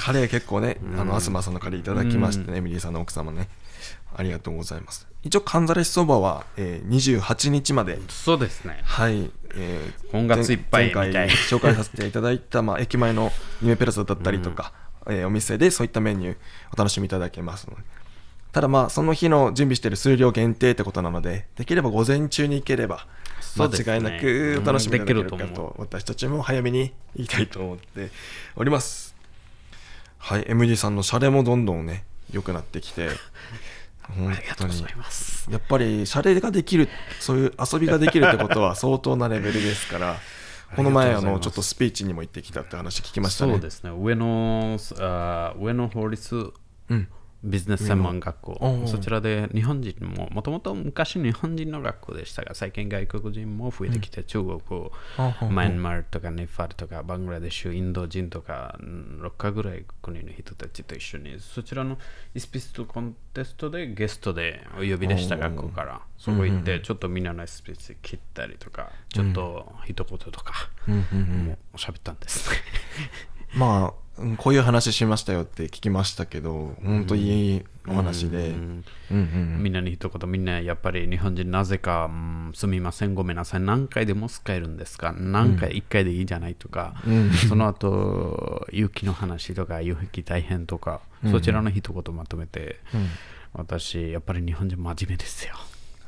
[0.00, 3.48] カレー結構ねあの東さんのカレーいただきましてねエミリーさんの奥様ね。
[4.14, 5.06] ありがとうございます。
[5.22, 7.98] 一応かんざらしそばは、えー、28日まで。
[8.08, 8.80] そうですね。
[8.82, 13.30] はい、えー本月いっぱい前み回紹介させていただいた、 まあ、駅前の
[13.62, 14.72] ニメペラザだったりとか、
[15.06, 16.36] えーお店でそういったメニュー
[16.72, 17.82] お楽しみいただけますので
[18.52, 23.06] ただまあその日の準備している数量限定ってことなのでできれば午前中に行ければ
[23.56, 28.10] 間違いなくお楽しみいただけるかとと私たちも早めに行きたいと思って
[28.56, 29.14] おります。
[30.18, 33.08] はい MD さんのシャレもどんどんね良くなってきて。
[34.16, 35.50] 本 ありがと当にうございます。
[35.50, 36.88] やっぱりシャレができる
[37.20, 40.16] そういう遊びができるってことは相当なレベルですから
[40.76, 43.52] この前あのちょっとスピーチにも行ってきたって話聞きましたね。
[43.52, 43.90] そうですね。
[43.90, 46.52] 上野あ上野法律
[46.88, 47.08] うん
[47.42, 54.60] ビジネス専門学校、そちらで日本人も、もともと昔日本人の学校でしたが、最近外国人も増えてきて、中国、
[55.50, 61.98] マインマーとかネパールとかバングラデシュ、インド人とか、うん6かぐらい国の人たちと一緒に、そちらの
[62.34, 70.96] イスピストコンテストでゲストでお呼びでした学校から、そこ行って、ちょっとみんなのイスピス切ったりとか、ちょっと一言とか、も
[71.72, 72.56] う喋ったんですね。
[73.56, 78.50] まあうんこういう話しましたよって聞きましたけど本当いいお話で。
[78.50, 78.84] うん。
[79.10, 85.12] うんみんなに一言みんなやっぱり日本人なぜか、うんすみませんごめんなさい何回でも使えるんですか？
[85.12, 86.94] 何回、一回でいいじゃないとか、
[87.48, 92.80] その後雪の話とか雪大変とか、そちらの一言まとめて、
[93.52, 95.54] 私やっぱり日本人真面目ですよ。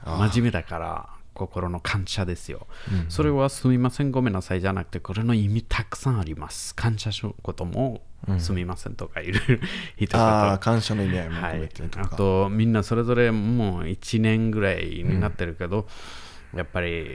[0.05, 2.67] 真面目だから心の感謝ですよ、
[3.09, 6.75] それはすみませんごめんなさいじゃなくてこれの意味たくさんあります。
[6.75, 8.03] 感謝することも
[8.39, 9.59] すみませんとかいろいろ
[9.97, 12.09] 一言 ああ感謝の意味合いもはい込めてと、か。
[12.13, 15.89] あとみんなそれぞれもう1年ぐらいになってるけど、
[16.55, 17.07] やっぱり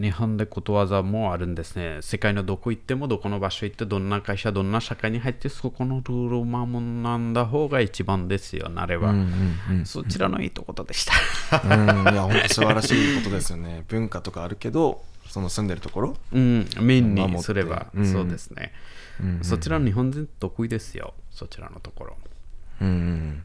[0.00, 1.98] 日本でことわざもあるんですね。
[2.02, 9.12] 世界のどこ行ってもどこの場所行ってどんな会社どんな社会に入ってそこのルールを守んだ方が一番ですよなれば、
[9.84, 11.14] そちらのいいところでした。
[11.64, 12.12] うん。
[12.12, 13.84] いや本当素晴らしいことですよね。
[13.88, 16.16] 文化とかあるけどその住んでるところ？
[16.32, 18.06] うん、メインにすれば、うん。
[18.06, 18.72] そうですね、
[19.42, 22.16] そちらの日本人得意ですよ、そちらのところ。
[22.82, 23.44] うんうん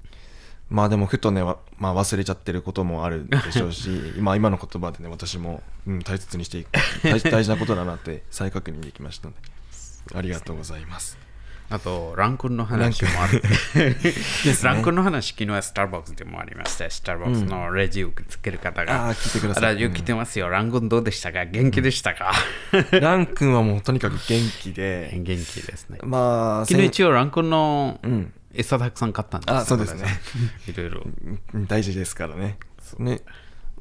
[0.70, 6.70] まあでもふとね、わまあ、忘れちゃってることもあるでしょうし 今今の言葉でね私も、うん、大切にしていく
[7.04, 9.40] 大大事なことだなって再確認できましたので
[10.16, 11.26] ありがとうございます。
[11.68, 13.96] あと、ランクンの話もあって、
[14.64, 16.88] ランクンの話、昨日はスターバックスでもありました。
[16.92, 19.64] スターバックスのレジをつける方が、あー聞いてください。
[19.64, 21.46] ラジオ来てますよ、ランクンどうでしたか？
[21.46, 22.34] 元気でしたか、
[22.92, 25.10] ラン君はもうとにかく元気で。
[25.16, 25.98] 元気ですね。
[26.04, 29.52] まあ昨日一応ランクンのん餌たくさん買ったんです。
[29.52, 30.06] あそうですね。
[30.68, 31.02] いろいろ。
[31.54, 32.58] うん大事ですからね。
[33.00, 33.22] ね。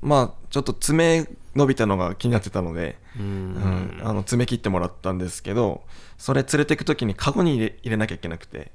[0.01, 4.01] まあちょっと爪伸びたのが気になってたのでうん。
[4.03, 5.85] あの爪切ってもらったんですけど
[6.19, 8.73] それ連れてく時にカゴに入れ入れなきゃいけなくて。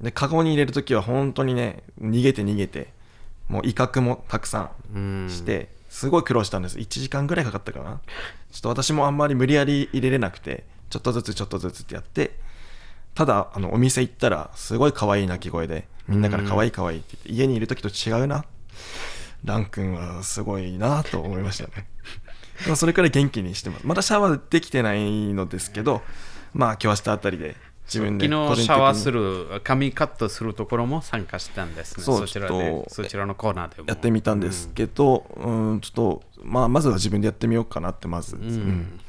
[0.00, 2.92] でカゴに入れる時は本当にね逃げて逃げて
[3.48, 6.78] もう威嚇もたくさんしてすごい苦労したんです。
[6.78, 8.00] 1時間ぐらいかかったかな。
[8.52, 12.38] ちょっと私もあんまり無理やり入れれなくてちょっとずつちょっとずつってやって
[13.18, 18.44] ただあのお店行ったらすごい可愛い鳴き声でみんなから可愛い可愛いって言って家にいる時と違うな。
[19.44, 21.88] ラン君はすごいなと思いましたね。
[22.76, 23.86] それくらい元気にしてます。
[23.88, 26.00] まだシャワーできてないのですけど
[26.54, 32.04] まあ今日明日あたりで自分で昨日シャワーする、髪カットするところも参加したんですね。
[32.04, 33.88] そちらでそちらのコーナーでも。
[33.88, 39.00] やってみたんですけど、うん、ちょっと、まあ、まずは自分でやってみようかなってまず、うん。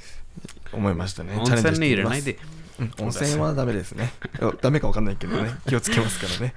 [0.74, 1.36] 思いましたね。
[1.38, 2.48] 温チャレンジ泉に入れしてみます。
[2.48, 2.59] ないで。
[2.80, 4.14] うん温泉はダメですね。
[4.62, 5.54] ダメかわかんないけどね。
[5.68, 6.54] 気をつけますからね。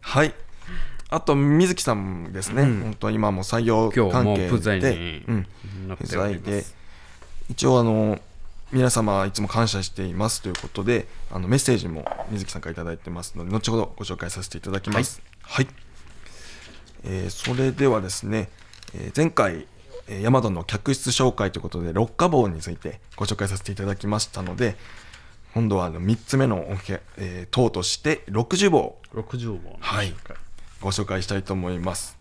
[0.00, 0.34] はい。
[1.10, 2.62] あと、水木さんですね。
[2.64, 4.48] 本当今も採用関係で
[5.96, 6.64] 不在で、
[7.50, 8.20] 一応あの、
[8.72, 15.22] 皆様いつも感謝していますということで、あのメッセージも水木さんからいただいてますので、後ほどご紹介させていただきます。
[15.42, 15.68] はい。
[17.04, 18.48] えーそれではですね、
[18.94, 19.66] えー前回、
[20.08, 24.76] えーヤマドの客室紹介ということで、六花棒についてご紹介させていただきましたので、
[25.54, 26.66] 今度はあの3つ目の
[27.16, 29.76] えー塔として60棒60本。
[29.78, 30.12] はい。
[30.80, 32.18] ご紹介したいと思います。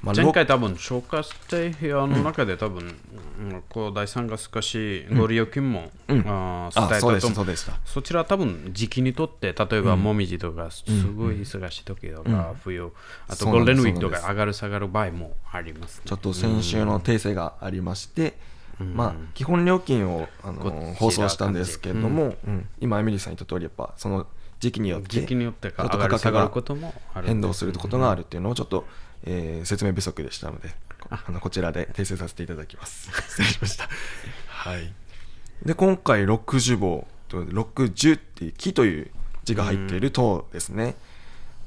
[0.00, 2.96] まあ前回多分紹介した部屋の中で多分、
[3.38, 3.62] うん。
[3.68, 12.90] こう第三が少しご利用金も、あー伝えたあそうでと思うそうでしたそちら多分時期にとって例えばもみじとかすごい忙しい時とか、冬
[13.28, 16.04] あとゴールデンウィークとか上がる下がる場合もありますね。
[16.06, 18.38] ちょっと先週の訂正がありまして、
[18.84, 24.26] まあ、基本料金をあの放送したんですけれども、うん今、エミリーさん言った通り、やっぱその
[24.58, 26.50] 時期によって、時期によってちょっと価格が
[27.24, 28.86] 変動することがあるっていうのをちょっと、
[29.24, 30.70] えー説明不足でしたので、
[31.10, 33.10] あのこちらで訂正させていただきます。
[33.28, 33.88] 失礼しました。
[34.48, 34.92] はい。
[35.64, 39.10] で、今回60棒と60っていう木という
[39.44, 40.96] 字が入っている塔ですね。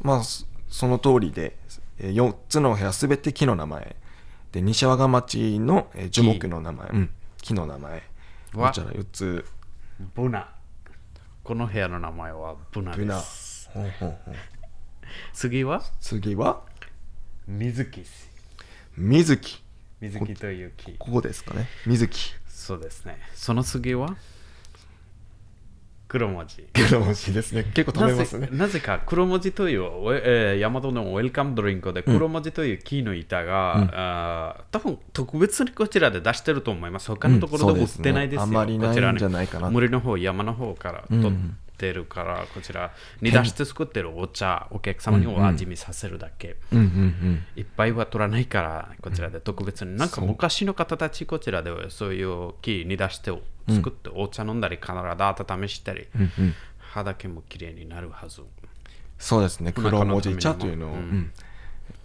[0.01, 1.55] まあ、そその通りで、
[1.99, 3.95] えー4つの部屋すべて木の名前。
[4.53, 6.87] で、西和賀町の、えー樹木の名前。
[6.89, 7.09] うん、
[7.41, 8.03] 木の名前。
[8.53, 9.45] こわちら4つ。
[10.15, 10.47] ブナ
[11.43, 13.19] この部屋の名前はブナでブナ。
[13.19, 14.35] すほうほうほう
[15.33, 15.81] 次は？
[15.99, 16.61] 次は、
[17.47, 18.05] 水木
[18.95, 19.63] 水木。
[19.99, 21.67] 水木という木ここですかね。
[21.85, 22.35] 水木。
[22.47, 24.15] そうですねその次は？
[26.13, 27.63] 黒文字黒文字ですね。
[27.73, 28.47] 結構食べますね。
[28.51, 37.07] なぜか黒文字という、おえー、大和のウェルカムドリンクで黒文字という木の板が、あー多分特別にこちらで出してると思います。
[37.07, 38.43] 他のところでも売ってないですよ。
[38.43, 41.31] うんねあまりないんこちらねじゃないかな森の方、山の方から取っ
[41.83, 46.55] てるから、こちらに出して作ってるお茶、お客様にお味見させるだけ。
[46.71, 47.43] うんうんうん。
[47.57, 53.31] いっぱいは取らないから、こちらで特別に、なんか昔の方たち、こちらではそういう木に出して
[53.67, 56.07] 作って、お茶飲んだり、体温めしたり、
[56.79, 58.41] 肌毛もきれいになるはず。
[59.19, 59.73] そうですね。
[59.75, 60.95] まあ黒文字茶というのを、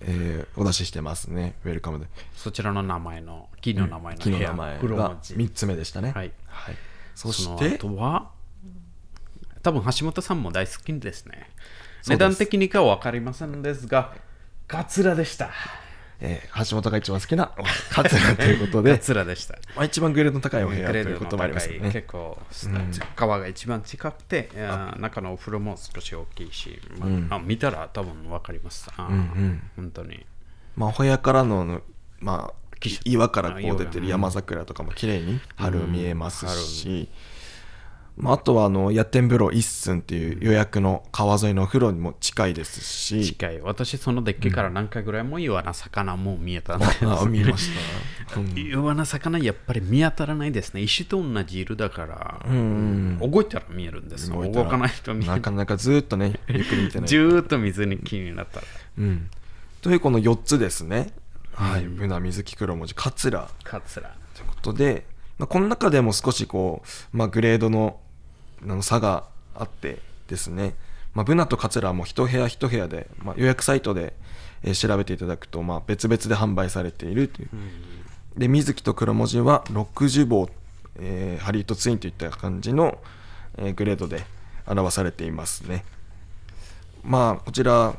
[0.00, 1.54] えーお出ししてますね。
[1.64, 2.06] ウェルカムで。
[2.34, 5.34] そちらの名前の、木の名前の木の部屋名前が黒文字。
[5.34, 6.12] 3つ目でしたね。
[6.12, 6.32] はい
[7.14, 8.30] そしそのて、後は、
[9.62, 11.50] 多分橋本さんも大好きですね。
[12.02, 14.14] す値段的にかは分かりませんですが、
[14.66, 15.50] カツラでした。
[16.20, 17.52] えー橋本が一番好きな
[17.90, 19.54] カツラということでカ、 ツラでした。
[19.76, 21.92] まあ、一番グレードの高いお部屋ということもありますよね。
[21.92, 22.36] 結構、
[23.14, 28.88] 川が一番近くて、あ中のお風呂も少し大きいし、まああ見たら多分分かります。
[28.96, 29.08] あ
[29.76, 30.26] 本当に。
[30.76, 31.82] まあ、お部屋からの、
[32.20, 32.68] まあ、
[33.04, 37.08] 岩からこう出てる山桜とかも綺麗に春見えますし、
[38.18, 43.24] まあ、あとはあの野天風呂一寸っていう予約の川沿いのお風呂にも近いですし。
[43.24, 43.60] 近い。
[43.60, 47.70] 私そのデッキから何回ぐらいもイワナ魚も見えたんです、 あ見まし
[48.34, 48.58] た、うん。
[48.58, 50.80] イワナ魚やっぱり見当たらないですね。
[50.80, 53.18] 石と同じ色だから、ん。
[53.20, 57.08] 動いたら見えるんです動動かないと見えなかなかずーっとねゆっくり見てない。
[57.08, 58.66] ずーっと水に気になったら。
[58.98, 59.30] うん、
[59.80, 61.12] というこの4つですね、
[61.52, 63.48] はい、ブナ水木黒文字桂。
[63.62, 65.06] カツラということで、
[65.38, 68.07] まあ、この中でも少しこう、まあ、グレードのあ
[68.62, 70.74] の差があってですね、
[71.14, 74.14] まあ、ブナとカツラはもう一部屋一部屋で、まあ、予約サイトで、
[74.62, 77.48] えー調べていただくと、まあ、別々で販売されているという、
[78.36, 80.48] で水木と黒文字は60棒、
[80.98, 82.98] えーハリウッドツインといった感じの、
[83.56, 84.24] えーグレードで
[84.66, 85.84] 表されていますね。
[87.04, 87.94] まあこちら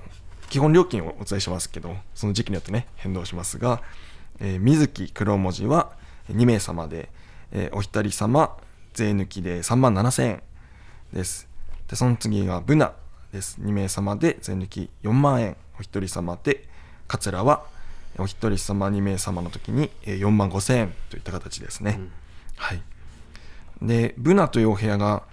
[0.49, 3.81] 基本料金をお伝えしますけどその時期によってね変動しますが、
[4.39, 5.91] えー水木黒文字は
[6.29, 7.09] 2名様で、
[7.51, 8.57] えーお一人様
[8.93, 10.43] 税抜きで3万7000円
[11.13, 11.47] です。
[11.87, 12.93] でその次がブナ
[13.31, 13.59] です。
[13.61, 15.57] 2名様で税抜き4万円。
[15.79, 16.67] お一人様で
[17.07, 17.63] 桂は
[18.17, 21.99] お一人様2名様の時にえー4万5000円といった形ですね、
[22.57, 22.81] はい。
[23.81, 25.23] でブナというお部屋が、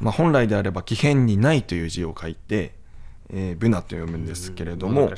[0.00, 2.74] まあ、本来であれば木偏にないという字を書いて、
[3.30, 5.10] えーブナと読むんですけれども、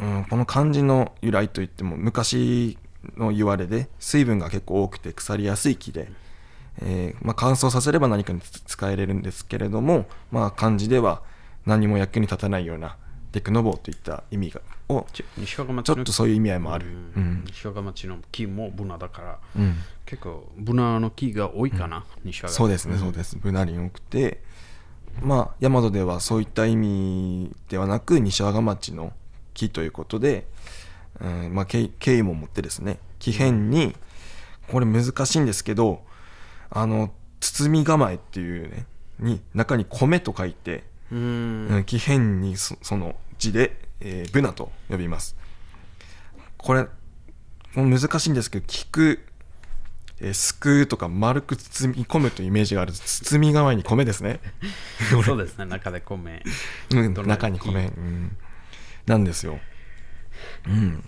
[0.00, 2.78] うん、この漢字の由来といっても昔
[3.16, 6.12] の言われで水分が結構多くて腐りやすい木で、
[6.80, 11.22] えーまあ、乾燥させれば何かにつ使えれるんですけれども、まあ、漢字では
[11.66, 12.96] 何も役に立たないような
[13.32, 17.44] デクノボーといった意味がをちょっとそういう意味合いもある、うん。
[17.46, 19.76] 西若町の木もブナだから、うん。
[20.04, 23.36] 結構ブナの木が多いかな、西若そうですね、そうです。
[23.36, 24.42] ブナリン多くて、
[25.20, 29.12] まあ、大和ではそういった意味ではなく、西和賀町の
[29.54, 30.46] 木ということで、
[31.20, 33.94] うんまあ、経経緯も持ってですね、木偏に、
[34.68, 36.02] これ難しいんですけど、
[36.74, 38.86] あの、包み構えっていうね、
[39.18, 45.36] に、中に米と書いて、うーんうん木偏にそその字で、えーブナと呼びます。
[46.56, 46.86] これ、
[47.74, 49.20] もう難しいんですけど、聞く、
[50.20, 54.40] えーすくうとか丸く包み込むというイメージがある包み側に米ですね。
[55.24, 56.42] そうですね中で米
[56.90, 58.36] うん中に米、うん、
[59.06, 59.58] なんですよ。
[60.66, 61.04] うん。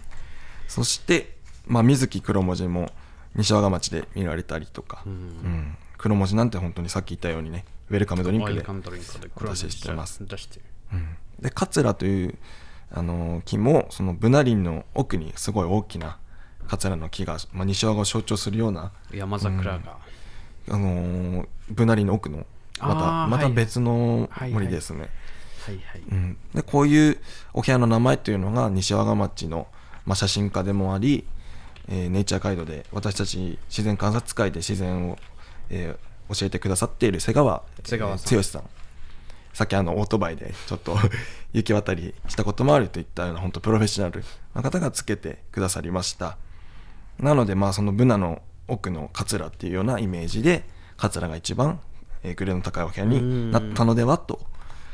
[0.69, 2.91] そして、まあ、水木黒文字も
[3.37, 5.77] 西和賀町で見られたりとか、うん。
[5.99, 8.61] 黒文字なんて本当にさっき言ったようにね、ウェルカムドリンクで
[9.37, 10.23] お出ししてます。
[10.23, 11.17] うん。
[11.41, 12.39] で桂という
[12.91, 16.19] あの木もそのブナ林の奥にすごい大きな
[16.69, 19.99] 桂の木が、まあ、西和賀を象徴するような、山桜が、
[20.71, 22.47] あのーブナ林の奥の
[22.79, 25.09] またまた別のはい森ですね、
[25.65, 27.19] はいはい、うん、でこういう
[27.55, 29.67] お部屋の名前というのが西和賀町の、
[30.05, 31.25] まあ、写真家でもあり、
[31.89, 35.19] えーネイチャーガイドで私たち自然観察会で自然を、
[35.71, 38.35] えー教えてくださっている瀬川瀬川さん。
[38.35, 38.63] えー剛さん。
[39.53, 40.97] さっきあのオートバイでちょっと
[41.53, 46.39] 行き渡りしたこともあるといったような本当プロフェッショナルな方がつけてくださりました。
[47.21, 50.65] なのでまあそのブナの奥の桂っていうようなイメージで
[50.97, 51.79] 桂が一番、
[52.23, 54.41] えーグレードの高いお部屋になったのではと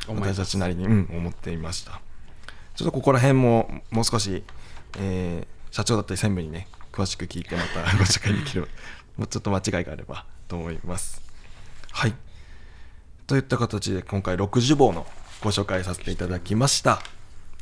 [0.08, 2.00] 私たちなりに、うん、思っていました。
[2.74, 4.42] ちょっとここら辺ももう少し、
[4.98, 6.66] えー社長だったり専務にね
[7.00, 8.68] 詳しく聞いてまた ご紹介できる
[9.16, 11.22] もうちょっと間違いがあればと思います。
[11.92, 12.14] はい。
[13.26, 15.06] といった形で今回60号の
[15.40, 17.00] ご紹介させていただきました。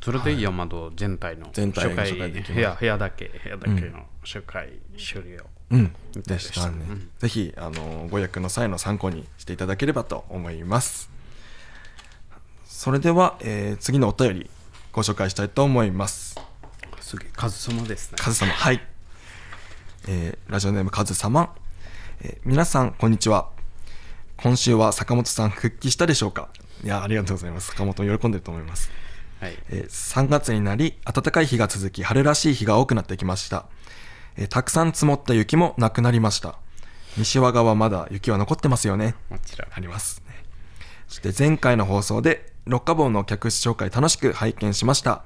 [0.03, 5.95] それで山戸全体の全体を初回紹介でき部屋部屋だけ部屋だけの初回終了、うん。
[6.27, 6.69] でした。
[6.71, 7.11] ね、うん。
[7.19, 11.11] ぜひあのご予約の際の参考にしていただければと思います。
[12.65, 14.51] それでは、えー次のお便り
[14.93, 16.37] ご紹介したいと思います。
[17.01, 18.19] すげえカズ様ですね。
[18.21, 18.53] カズ様。
[18.53, 18.81] はい、
[20.11, 21.55] えーラジオネームカズ様、
[22.23, 23.51] えー皆さんこんにちは。
[24.39, 26.49] 今週は坂本さん復帰したでしょうか？
[26.83, 27.73] いやありがとうございます。
[27.73, 28.91] 坂本喜んでると思います。
[29.39, 29.59] はい。
[29.69, 33.67] えー3月になり暖かい日が続き春らしい日が多くなってきました、
[34.39, 36.59] えーたくさん積もった雪もなくなりました。
[37.19, 39.15] 西和賀はまだ雪は残ってますよね。
[39.29, 40.23] もちろんあります。
[40.27, 40.43] ね。
[41.07, 45.25] そして前回の放送で六花坊の客室紹介楽しく拝見しました。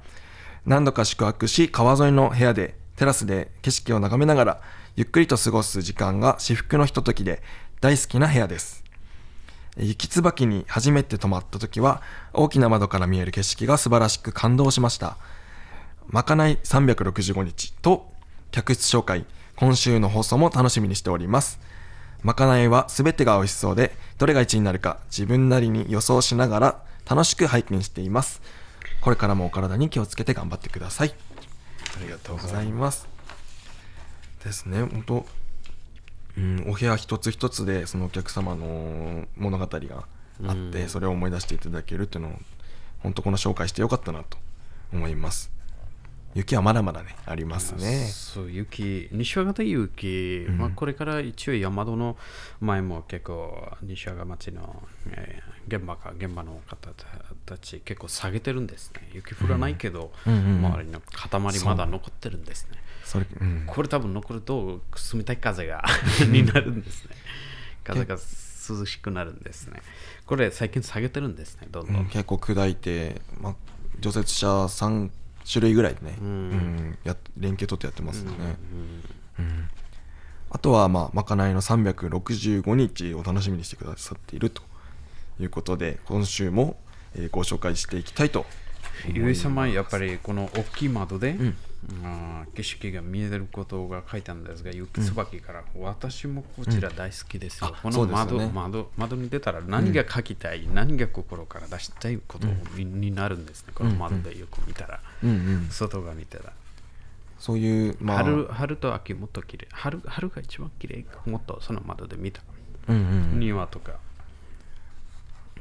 [0.65, 4.61] 何度か宿泊し川沿いの部屋でテラスで景色を眺めながら
[4.95, 7.41] ゆっくりと過ごす時間が至福のひとときで
[7.81, 8.83] 大好きな部屋です。
[9.75, 15.17] 雪椿に初めて泊まった時は大きな窓から見える景色が素晴らしく感動しました。
[16.07, 18.11] まかない365日と
[18.51, 19.25] 客室紹介
[19.55, 21.59] 今週の放送も楽しみにしております。
[22.21, 28.43] まかないは全てが美味しそうでどれが1位になるか自分なりに予想しながら楽しく拝見しています。
[29.01, 31.15] これからもお体に気をつけて頑張ってください。
[31.97, 33.12] ありがとうございます。
[34.43, 34.83] ですね。
[34.83, 35.25] 本当
[36.35, 40.05] うん、お部屋一つ一つでそのお客様の物語が
[40.47, 42.33] あって、それを思い出していただけるっていうのを
[42.99, 44.37] 本当この紹介してよかったなと
[44.91, 45.51] 思います。
[46.33, 48.07] 雪はまだまだねありますね。
[48.11, 52.17] そう雪西和賀で雪、まあ、これから一応山戸の
[52.59, 54.81] 前も結構西和賀町の、
[55.11, 56.89] えー現場か現場の方
[57.45, 59.09] たち結構下げてるんですね。
[59.13, 60.65] 雪降らないけど、うんうんうん。
[60.65, 62.77] 周りの塊まだ残ってるんですね
[63.13, 64.81] それ、うん、これ多分残ると
[65.13, 65.83] 冷たい風が
[66.31, 67.15] になるんですね。
[67.83, 69.83] 風が涼しくなるんですね。
[70.25, 73.55] これ最近下げてるんですねどんどん、うん結構砕いて、まあ、
[73.99, 75.11] 除雪車3
[75.47, 76.27] 種類ぐらいでね、うん。
[76.27, 78.57] うんやっ連携取ってやってますよね、
[79.37, 79.69] うん
[80.49, 84.61] あとは、まあ、まかないの365日を楽しみにしてくださっていると
[85.39, 86.77] いうことで今週も、
[87.15, 88.45] えーご紹介していきたいと
[89.11, 91.39] ゆい様やっぱりこの大きい窓で、ん。
[91.39, 91.72] あー
[92.55, 98.51] 景色が見えることが書いてあるんですが雪つばきから、私もこちら大好きですよ、あこの窓,、ね。
[98.53, 103.73] 窓窓に出たら何が書きたい、何が心から出したいことに,、になるんですね。
[103.75, 105.29] この窓でよく見たら、うん。
[105.29, 106.53] うん外が見たら、
[107.39, 109.67] そういう、まあ、春春と秋もっと綺麗。
[109.71, 111.05] 春春が一番綺麗。
[111.25, 112.41] もっとその窓で見た、
[112.87, 113.39] うんうん。
[113.39, 113.93] 庭とか。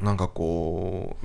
[0.01, 1.17] なんかこ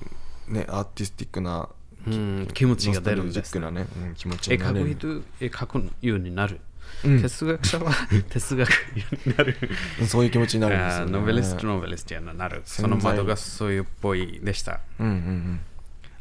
[0.49, 1.69] うねアーティスティックな
[2.07, 2.47] うん。
[2.53, 3.71] 気持ちが出るんですね、う
[4.09, 4.85] ん気持ち絵になれる。
[4.85, 6.59] 描く人絵描くようになる、
[7.05, 7.21] うん。
[7.21, 7.91] 哲学者は
[8.29, 8.69] 哲学
[9.25, 9.55] になる。
[10.07, 12.61] そういう気持ちになるんですよノベリストノベリストになる。
[12.65, 14.79] その窓がそういうっぽいでした。
[14.99, 15.59] うんうんうん。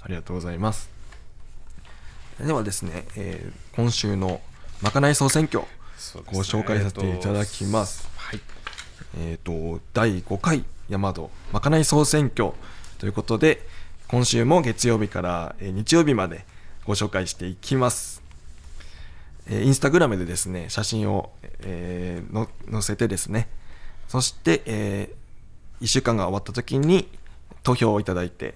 [0.03, 0.91] ありがとうございます。
[2.41, 4.41] ではですね、えー今週の
[4.83, 5.65] まかない総選挙
[6.33, 8.09] ご紹介させていただきます。
[8.17, 8.41] はい。
[9.19, 11.15] えっ、と第5回大和
[11.53, 12.53] まかない総選挙
[12.99, 13.67] ということで
[14.09, 16.45] 今週も月曜日から、えー日曜日まで
[16.85, 18.23] ご紹介していきます、
[19.49, 21.31] えーインスタグラムでですね写真を、
[21.61, 23.49] えーの載せてですね
[24.07, 25.15] そして、え
[25.81, 27.09] 1週間が終わった時に
[27.65, 28.55] 投票をいただいて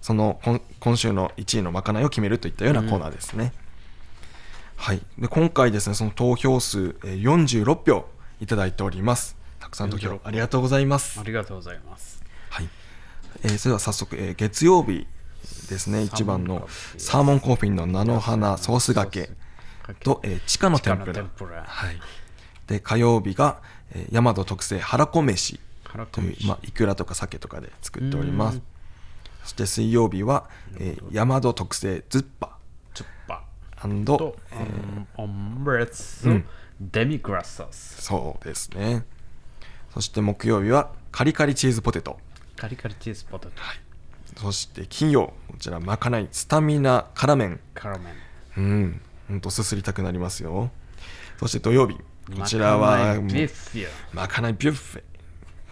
[0.00, 3.52] その今今週の1位のまかないを決めるといったようなコーナーですね、
[4.76, 8.06] はい、で今回ですねその投票数えー46票
[8.40, 9.36] いただいております。
[9.60, 11.20] たくさん投票46ありがとうございます。
[11.20, 12.22] ありがとうございます。
[12.50, 12.68] はい、
[13.42, 15.06] えーそれでは早速、えー月曜日
[15.68, 16.68] ですね一番の
[16.98, 19.30] サーモンコーフィンの菜の花ソースがけ
[20.00, 21.64] と、えー地下の天ぷら。
[21.66, 22.00] はい、
[22.66, 23.60] で火曜日が、
[23.92, 25.58] えー、大和特製はらこ飯。
[26.10, 26.42] と飯。
[26.42, 28.56] いう、まあ、いくらとか鮭とかで作っております。
[28.56, 28.62] うん。
[29.42, 32.56] そして水曜日は、えー、大和特製ズッパ。
[32.94, 33.44] チュッパ。
[33.76, 36.44] アンドと、えーオムレツ、うん。
[36.80, 38.02] デミグラスソース。
[38.02, 39.04] そうですね。
[39.92, 42.18] そして木曜日はカリカリチーズポテト
[42.62, 47.58] カリカリチーズポテト、そして金曜こちらまかないスタミナ辛麺。
[47.74, 48.14] カラメン
[48.56, 49.00] うん。
[49.26, 50.70] ほんとすすりたくなりますよ。
[51.40, 53.16] そして土曜日こちらは
[54.12, 55.02] まかないビュッフ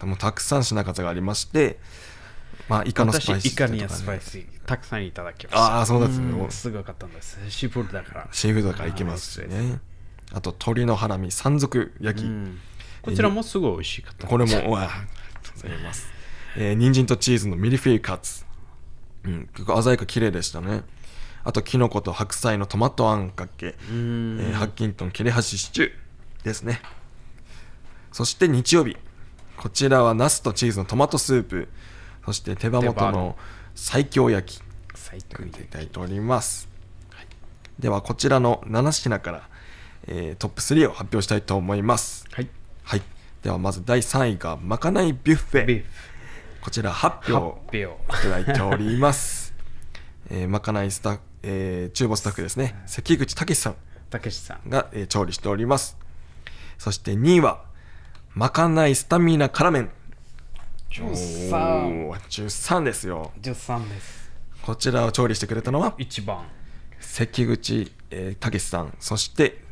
[0.01, 0.05] ェ。
[0.05, 1.79] もうたくさん品数がありまして
[2.67, 5.77] まあイカのスパイス私イカにスパイスたくさんいただきました。
[5.77, 6.51] ああそうですねん。
[6.51, 7.39] すごかったんです。
[7.47, 8.27] シーフードだから。
[8.33, 9.79] シーフードだからいけますしね。
[10.33, 12.59] あと鶏のハラミ山賊焼き、うん。
[13.01, 14.27] こちらもすごい美味しかった。
[14.27, 14.97] これも、わあ、ありが
[15.41, 16.20] とうございます。
[16.57, 18.45] えー、人参とチーズのミルフィーユカツ。
[19.23, 20.83] うん、結構鮮やか綺麗でしたね。
[21.43, 25.91] あと、キノコと白菜のトマトあんかけ、えんーハッキントン切れ端シチュー
[26.43, 26.81] ですね。
[28.11, 28.97] そして日曜日。
[29.57, 31.67] こちらはナスとチーズのトマトスープ。
[32.25, 33.35] そして手羽元の
[33.73, 34.61] 最強焼き。
[34.95, 36.67] 最高作っていただいております。
[37.11, 37.27] はい
[37.79, 39.49] では、こちらの7品から、
[40.07, 42.25] えートップ3を発表したいと思います。
[42.31, 42.49] はい
[42.83, 43.01] はい。
[43.41, 45.83] ではまず第3位がまかないビュッフェ。
[46.61, 47.37] こちら8発票
[47.73, 47.87] 表い
[48.21, 49.53] ただいております。
[50.29, 52.79] えーまかないスタッフ、えー厨房スタッフですね。
[52.85, 53.75] 関口武さん
[54.09, 55.97] たけしさんが、えー調理しております。
[56.77, 57.63] そして2位は
[58.35, 59.89] まかないスタミナ辛麺。
[60.91, 63.31] 13おー13ですよ。
[63.41, 64.31] 13です
[64.61, 66.45] こちらを調理してくれたのは一番
[66.99, 68.93] 関口、えー、武さん。
[68.99, 69.63] そして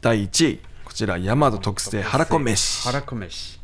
[0.00, 2.88] 第1位、こちら大和特製はらこ飯。
[2.88, 3.61] はらこ飯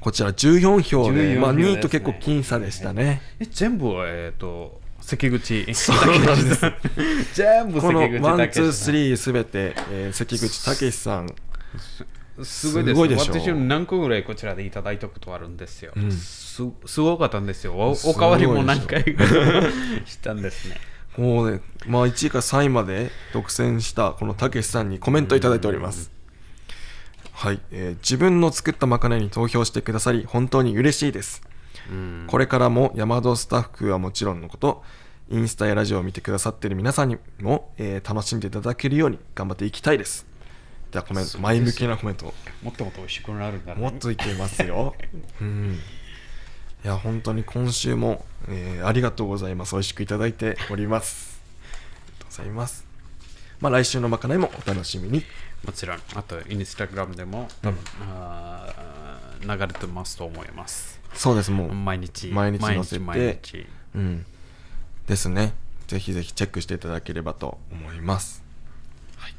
[0.00, 1.74] こちら14票で、14まあ、票ですね。
[1.74, 3.20] 2位と結構僅差でしたね。
[3.38, 6.72] え全部えっ、と関口そうなんです。
[7.34, 11.34] 全部この関口ワン、ツー、スリーすべて、えー関口武さん。
[12.42, 12.94] すごいです。
[12.94, 16.10] すごいでしょ私何個ぐらいこちらでいただいたことあるんですよ、ん。
[16.10, 17.74] すすごかったんですよ。
[17.74, 19.24] おおかわりも何回か
[20.06, 20.76] したんですね。
[21.16, 26.10] もうね、まあ、1位から3位まで独占したこのたけしさんにコメントいただいております。
[27.40, 31.40] はい、えー自分の作ったまかないに投票してくださり、本当に嬉しいです。
[31.90, 32.26] うん。
[32.26, 34.84] これからも山戸スタッフはもちろんのこと、
[35.30, 40.26] インスタやラジオを見てくださっている皆さんにも、えー楽しんでいただけるように頑張っていきたいです。
[40.88, 42.26] ったコメント前向きなコメント
[42.62, 43.80] もっともっと美味しくなるんだね。
[43.80, 44.94] もっといけますよ。
[45.40, 45.78] うん。
[46.84, 49.74] いや本当に今週も、えーありがとうございます。
[49.74, 51.40] 美味しくいただいております。
[51.64, 51.70] あ
[52.06, 52.84] りがとうございます。
[53.60, 55.22] まあ来週のまかないもお楽しみに
[55.64, 55.98] もちろん。
[56.14, 61.00] あとインスタグラムでも多分、あー流れてますと思います。
[61.14, 61.72] そうですもう。
[61.72, 62.28] 毎日。
[62.28, 62.98] 毎日載せて。
[62.98, 63.66] 毎日毎日。
[63.94, 64.26] うん、
[65.06, 65.52] ですね。
[65.88, 68.44] ぜひぜひチェックしていただければと思います。
[69.16, 69.34] はい、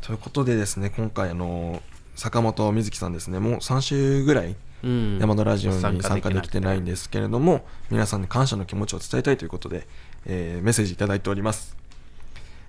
[0.00, 1.82] ということでですね、今回あの
[2.14, 5.18] 坂本瑞希さんですね、もう3週ぐらいうん。
[5.18, 6.60] 山田ラジオに参加できて。
[6.60, 9.86] ないんでですけれども、皆さんに感謝の気持ちを伝えたいということで、
[10.24, 11.76] えーメッセージいただいております。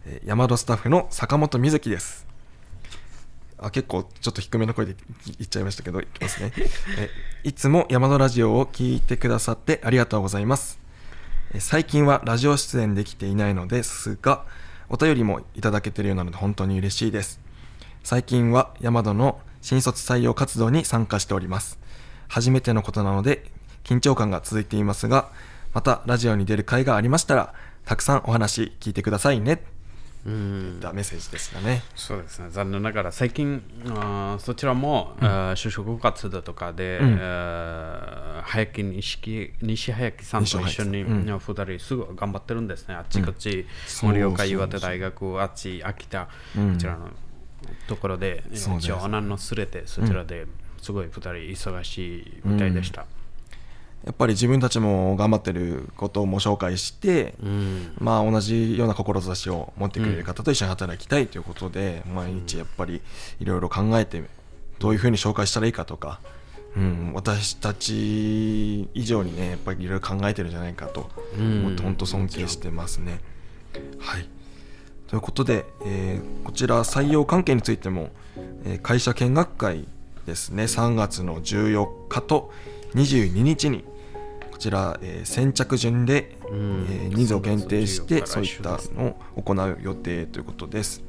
[0.08, 2.26] えー山田スタッフの坂本瑞希です。
[3.60, 4.96] あ結構ちょっと低めの声で
[5.26, 6.54] 言っちゃいましたけど、いきますね。
[6.98, 7.10] え
[7.44, 10.80] いつも山田ラジオを聞いてくださってありがとうございます。
[11.54, 14.46] え最近はラジオ出演できていないのですが、
[14.90, 17.40] お便りもいただけているようなので本当に嬉しいです。
[18.04, 21.80] 最近は山田の新卒採用活動に参加しております。
[22.30, 23.52] 初めてのことなので
[23.84, 25.30] 緊張感が続いていますが、
[25.74, 27.54] またラジオに出る会がありましたら、
[27.86, 29.64] たくさんお話聞いてくださいね。
[30.26, 31.84] うといっんたメッセージですかね。
[31.96, 32.50] そうですね。
[32.50, 37.18] 残念ながら最近あーそちらも、あー就職活動とかで、うん。
[37.20, 41.40] えー早木西西早木さんと一緒に、うん。
[41.40, 42.96] 二人すごい頑張ってるんですね。
[42.96, 46.74] あっちこっち、そう盛岡岩手大学あっち秋田、うん。
[46.74, 47.10] こちらの
[47.88, 50.46] ところで一応穴のすれてそちらで
[50.82, 53.06] すごい二人忙しいみたいでした、
[54.06, 57.92] やっぱり自分たちも頑張ってることも紹介して、うん。
[58.00, 63.02] まあ、同じような志を持ってくれる方と一緒に働きたいということで、毎日やっぱり
[63.40, 64.24] いろいろ考えて
[64.80, 66.20] どういうふうに紹介したらいいかとか、
[66.76, 73.20] うん、私たち以上にねやっぱりいろいろ考えてるんじゃないかと思って本当尊敬してますね。
[74.00, 74.30] はい。
[75.08, 78.10] ということで、えーこちら採用関係についても、
[78.64, 79.88] えー会社見学会
[80.26, 80.64] ですね。
[80.64, 82.52] 3月の14日と
[82.94, 83.84] 22日に
[84.52, 91.04] こちら、えー先着順で、うんえー人数を限定して3そういった月14日のを行う予定ということです。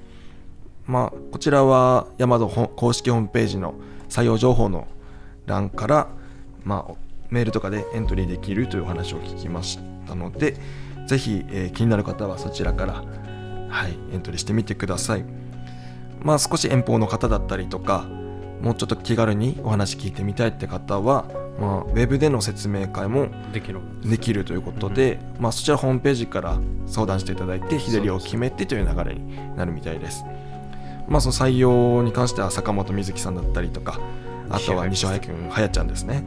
[0.87, 3.75] まあ、こちらはヤマドほ公式ホームページの
[4.09, 4.87] 採用情報の
[5.47, 6.09] 欄から、
[6.65, 6.95] まあ、
[7.29, 10.57] メールとかでエントリーできるというお話を聞きましたので
[11.07, 13.05] ぜひ、えー気になる方はそちらから、
[13.69, 15.25] はい、エントリーしてみてください。
[16.23, 18.07] まあ、少し遠方の方だったりとか
[18.63, 21.27] もうちょっと気軽にお話聞いてみたいって方は、
[21.59, 23.81] まあ、ウェブでの説明会もできる。
[24.03, 30.25] できるということで、まあ、そちらホームページから相談していただいて日照りを決めてという流れになるみたいです。
[31.09, 33.99] まあ、その採用に関しては坂本瑞希さんだったりとか
[34.51, 36.23] あとは西尾隼君はやちゃんですね。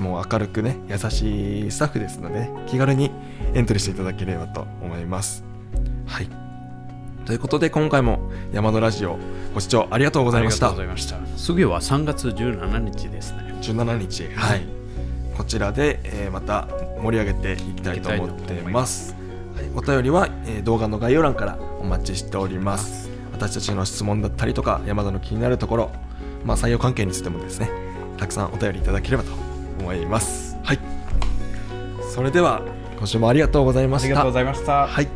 [0.00, 3.10] もう明るくね優しいスタッフですので気軽に
[3.54, 5.44] エントリーしていただければと思います。
[6.06, 6.45] はい
[7.26, 9.18] ということで今回も山のラジオ
[9.52, 14.62] ご視聴ありがとうございましたありがとうございました次は3月17日ですね17日、はい、
[15.36, 16.68] こちらで、えーまた
[17.02, 19.14] 盛り上げていきたいと思っています。
[19.54, 23.10] はい、お便りは、えー動画の概要欄からお待ちしております。
[23.32, 25.92] 私たちの質問だったりとか、山田の気になるところ、
[26.44, 27.70] まあ、採用関係についてもですね、
[28.16, 29.30] たくさんお便りいただければと
[29.78, 30.56] 思います。
[30.62, 30.78] はい。
[32.14, 32.62] それでは、
[32.96, 34.06] 今週もありがとうございました。
[34.06, 35.08] ありがとうございましたはい。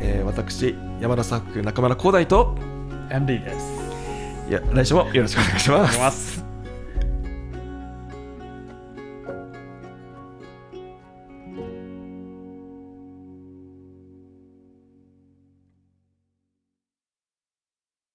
[0.00, 2.54] えー私、山田スタッフ中村光大と、
[3.12, 3.56] アンディです。
[4.48, 5.70] いや、来週もよろしくお願いし。
[5.98, 6.35] ます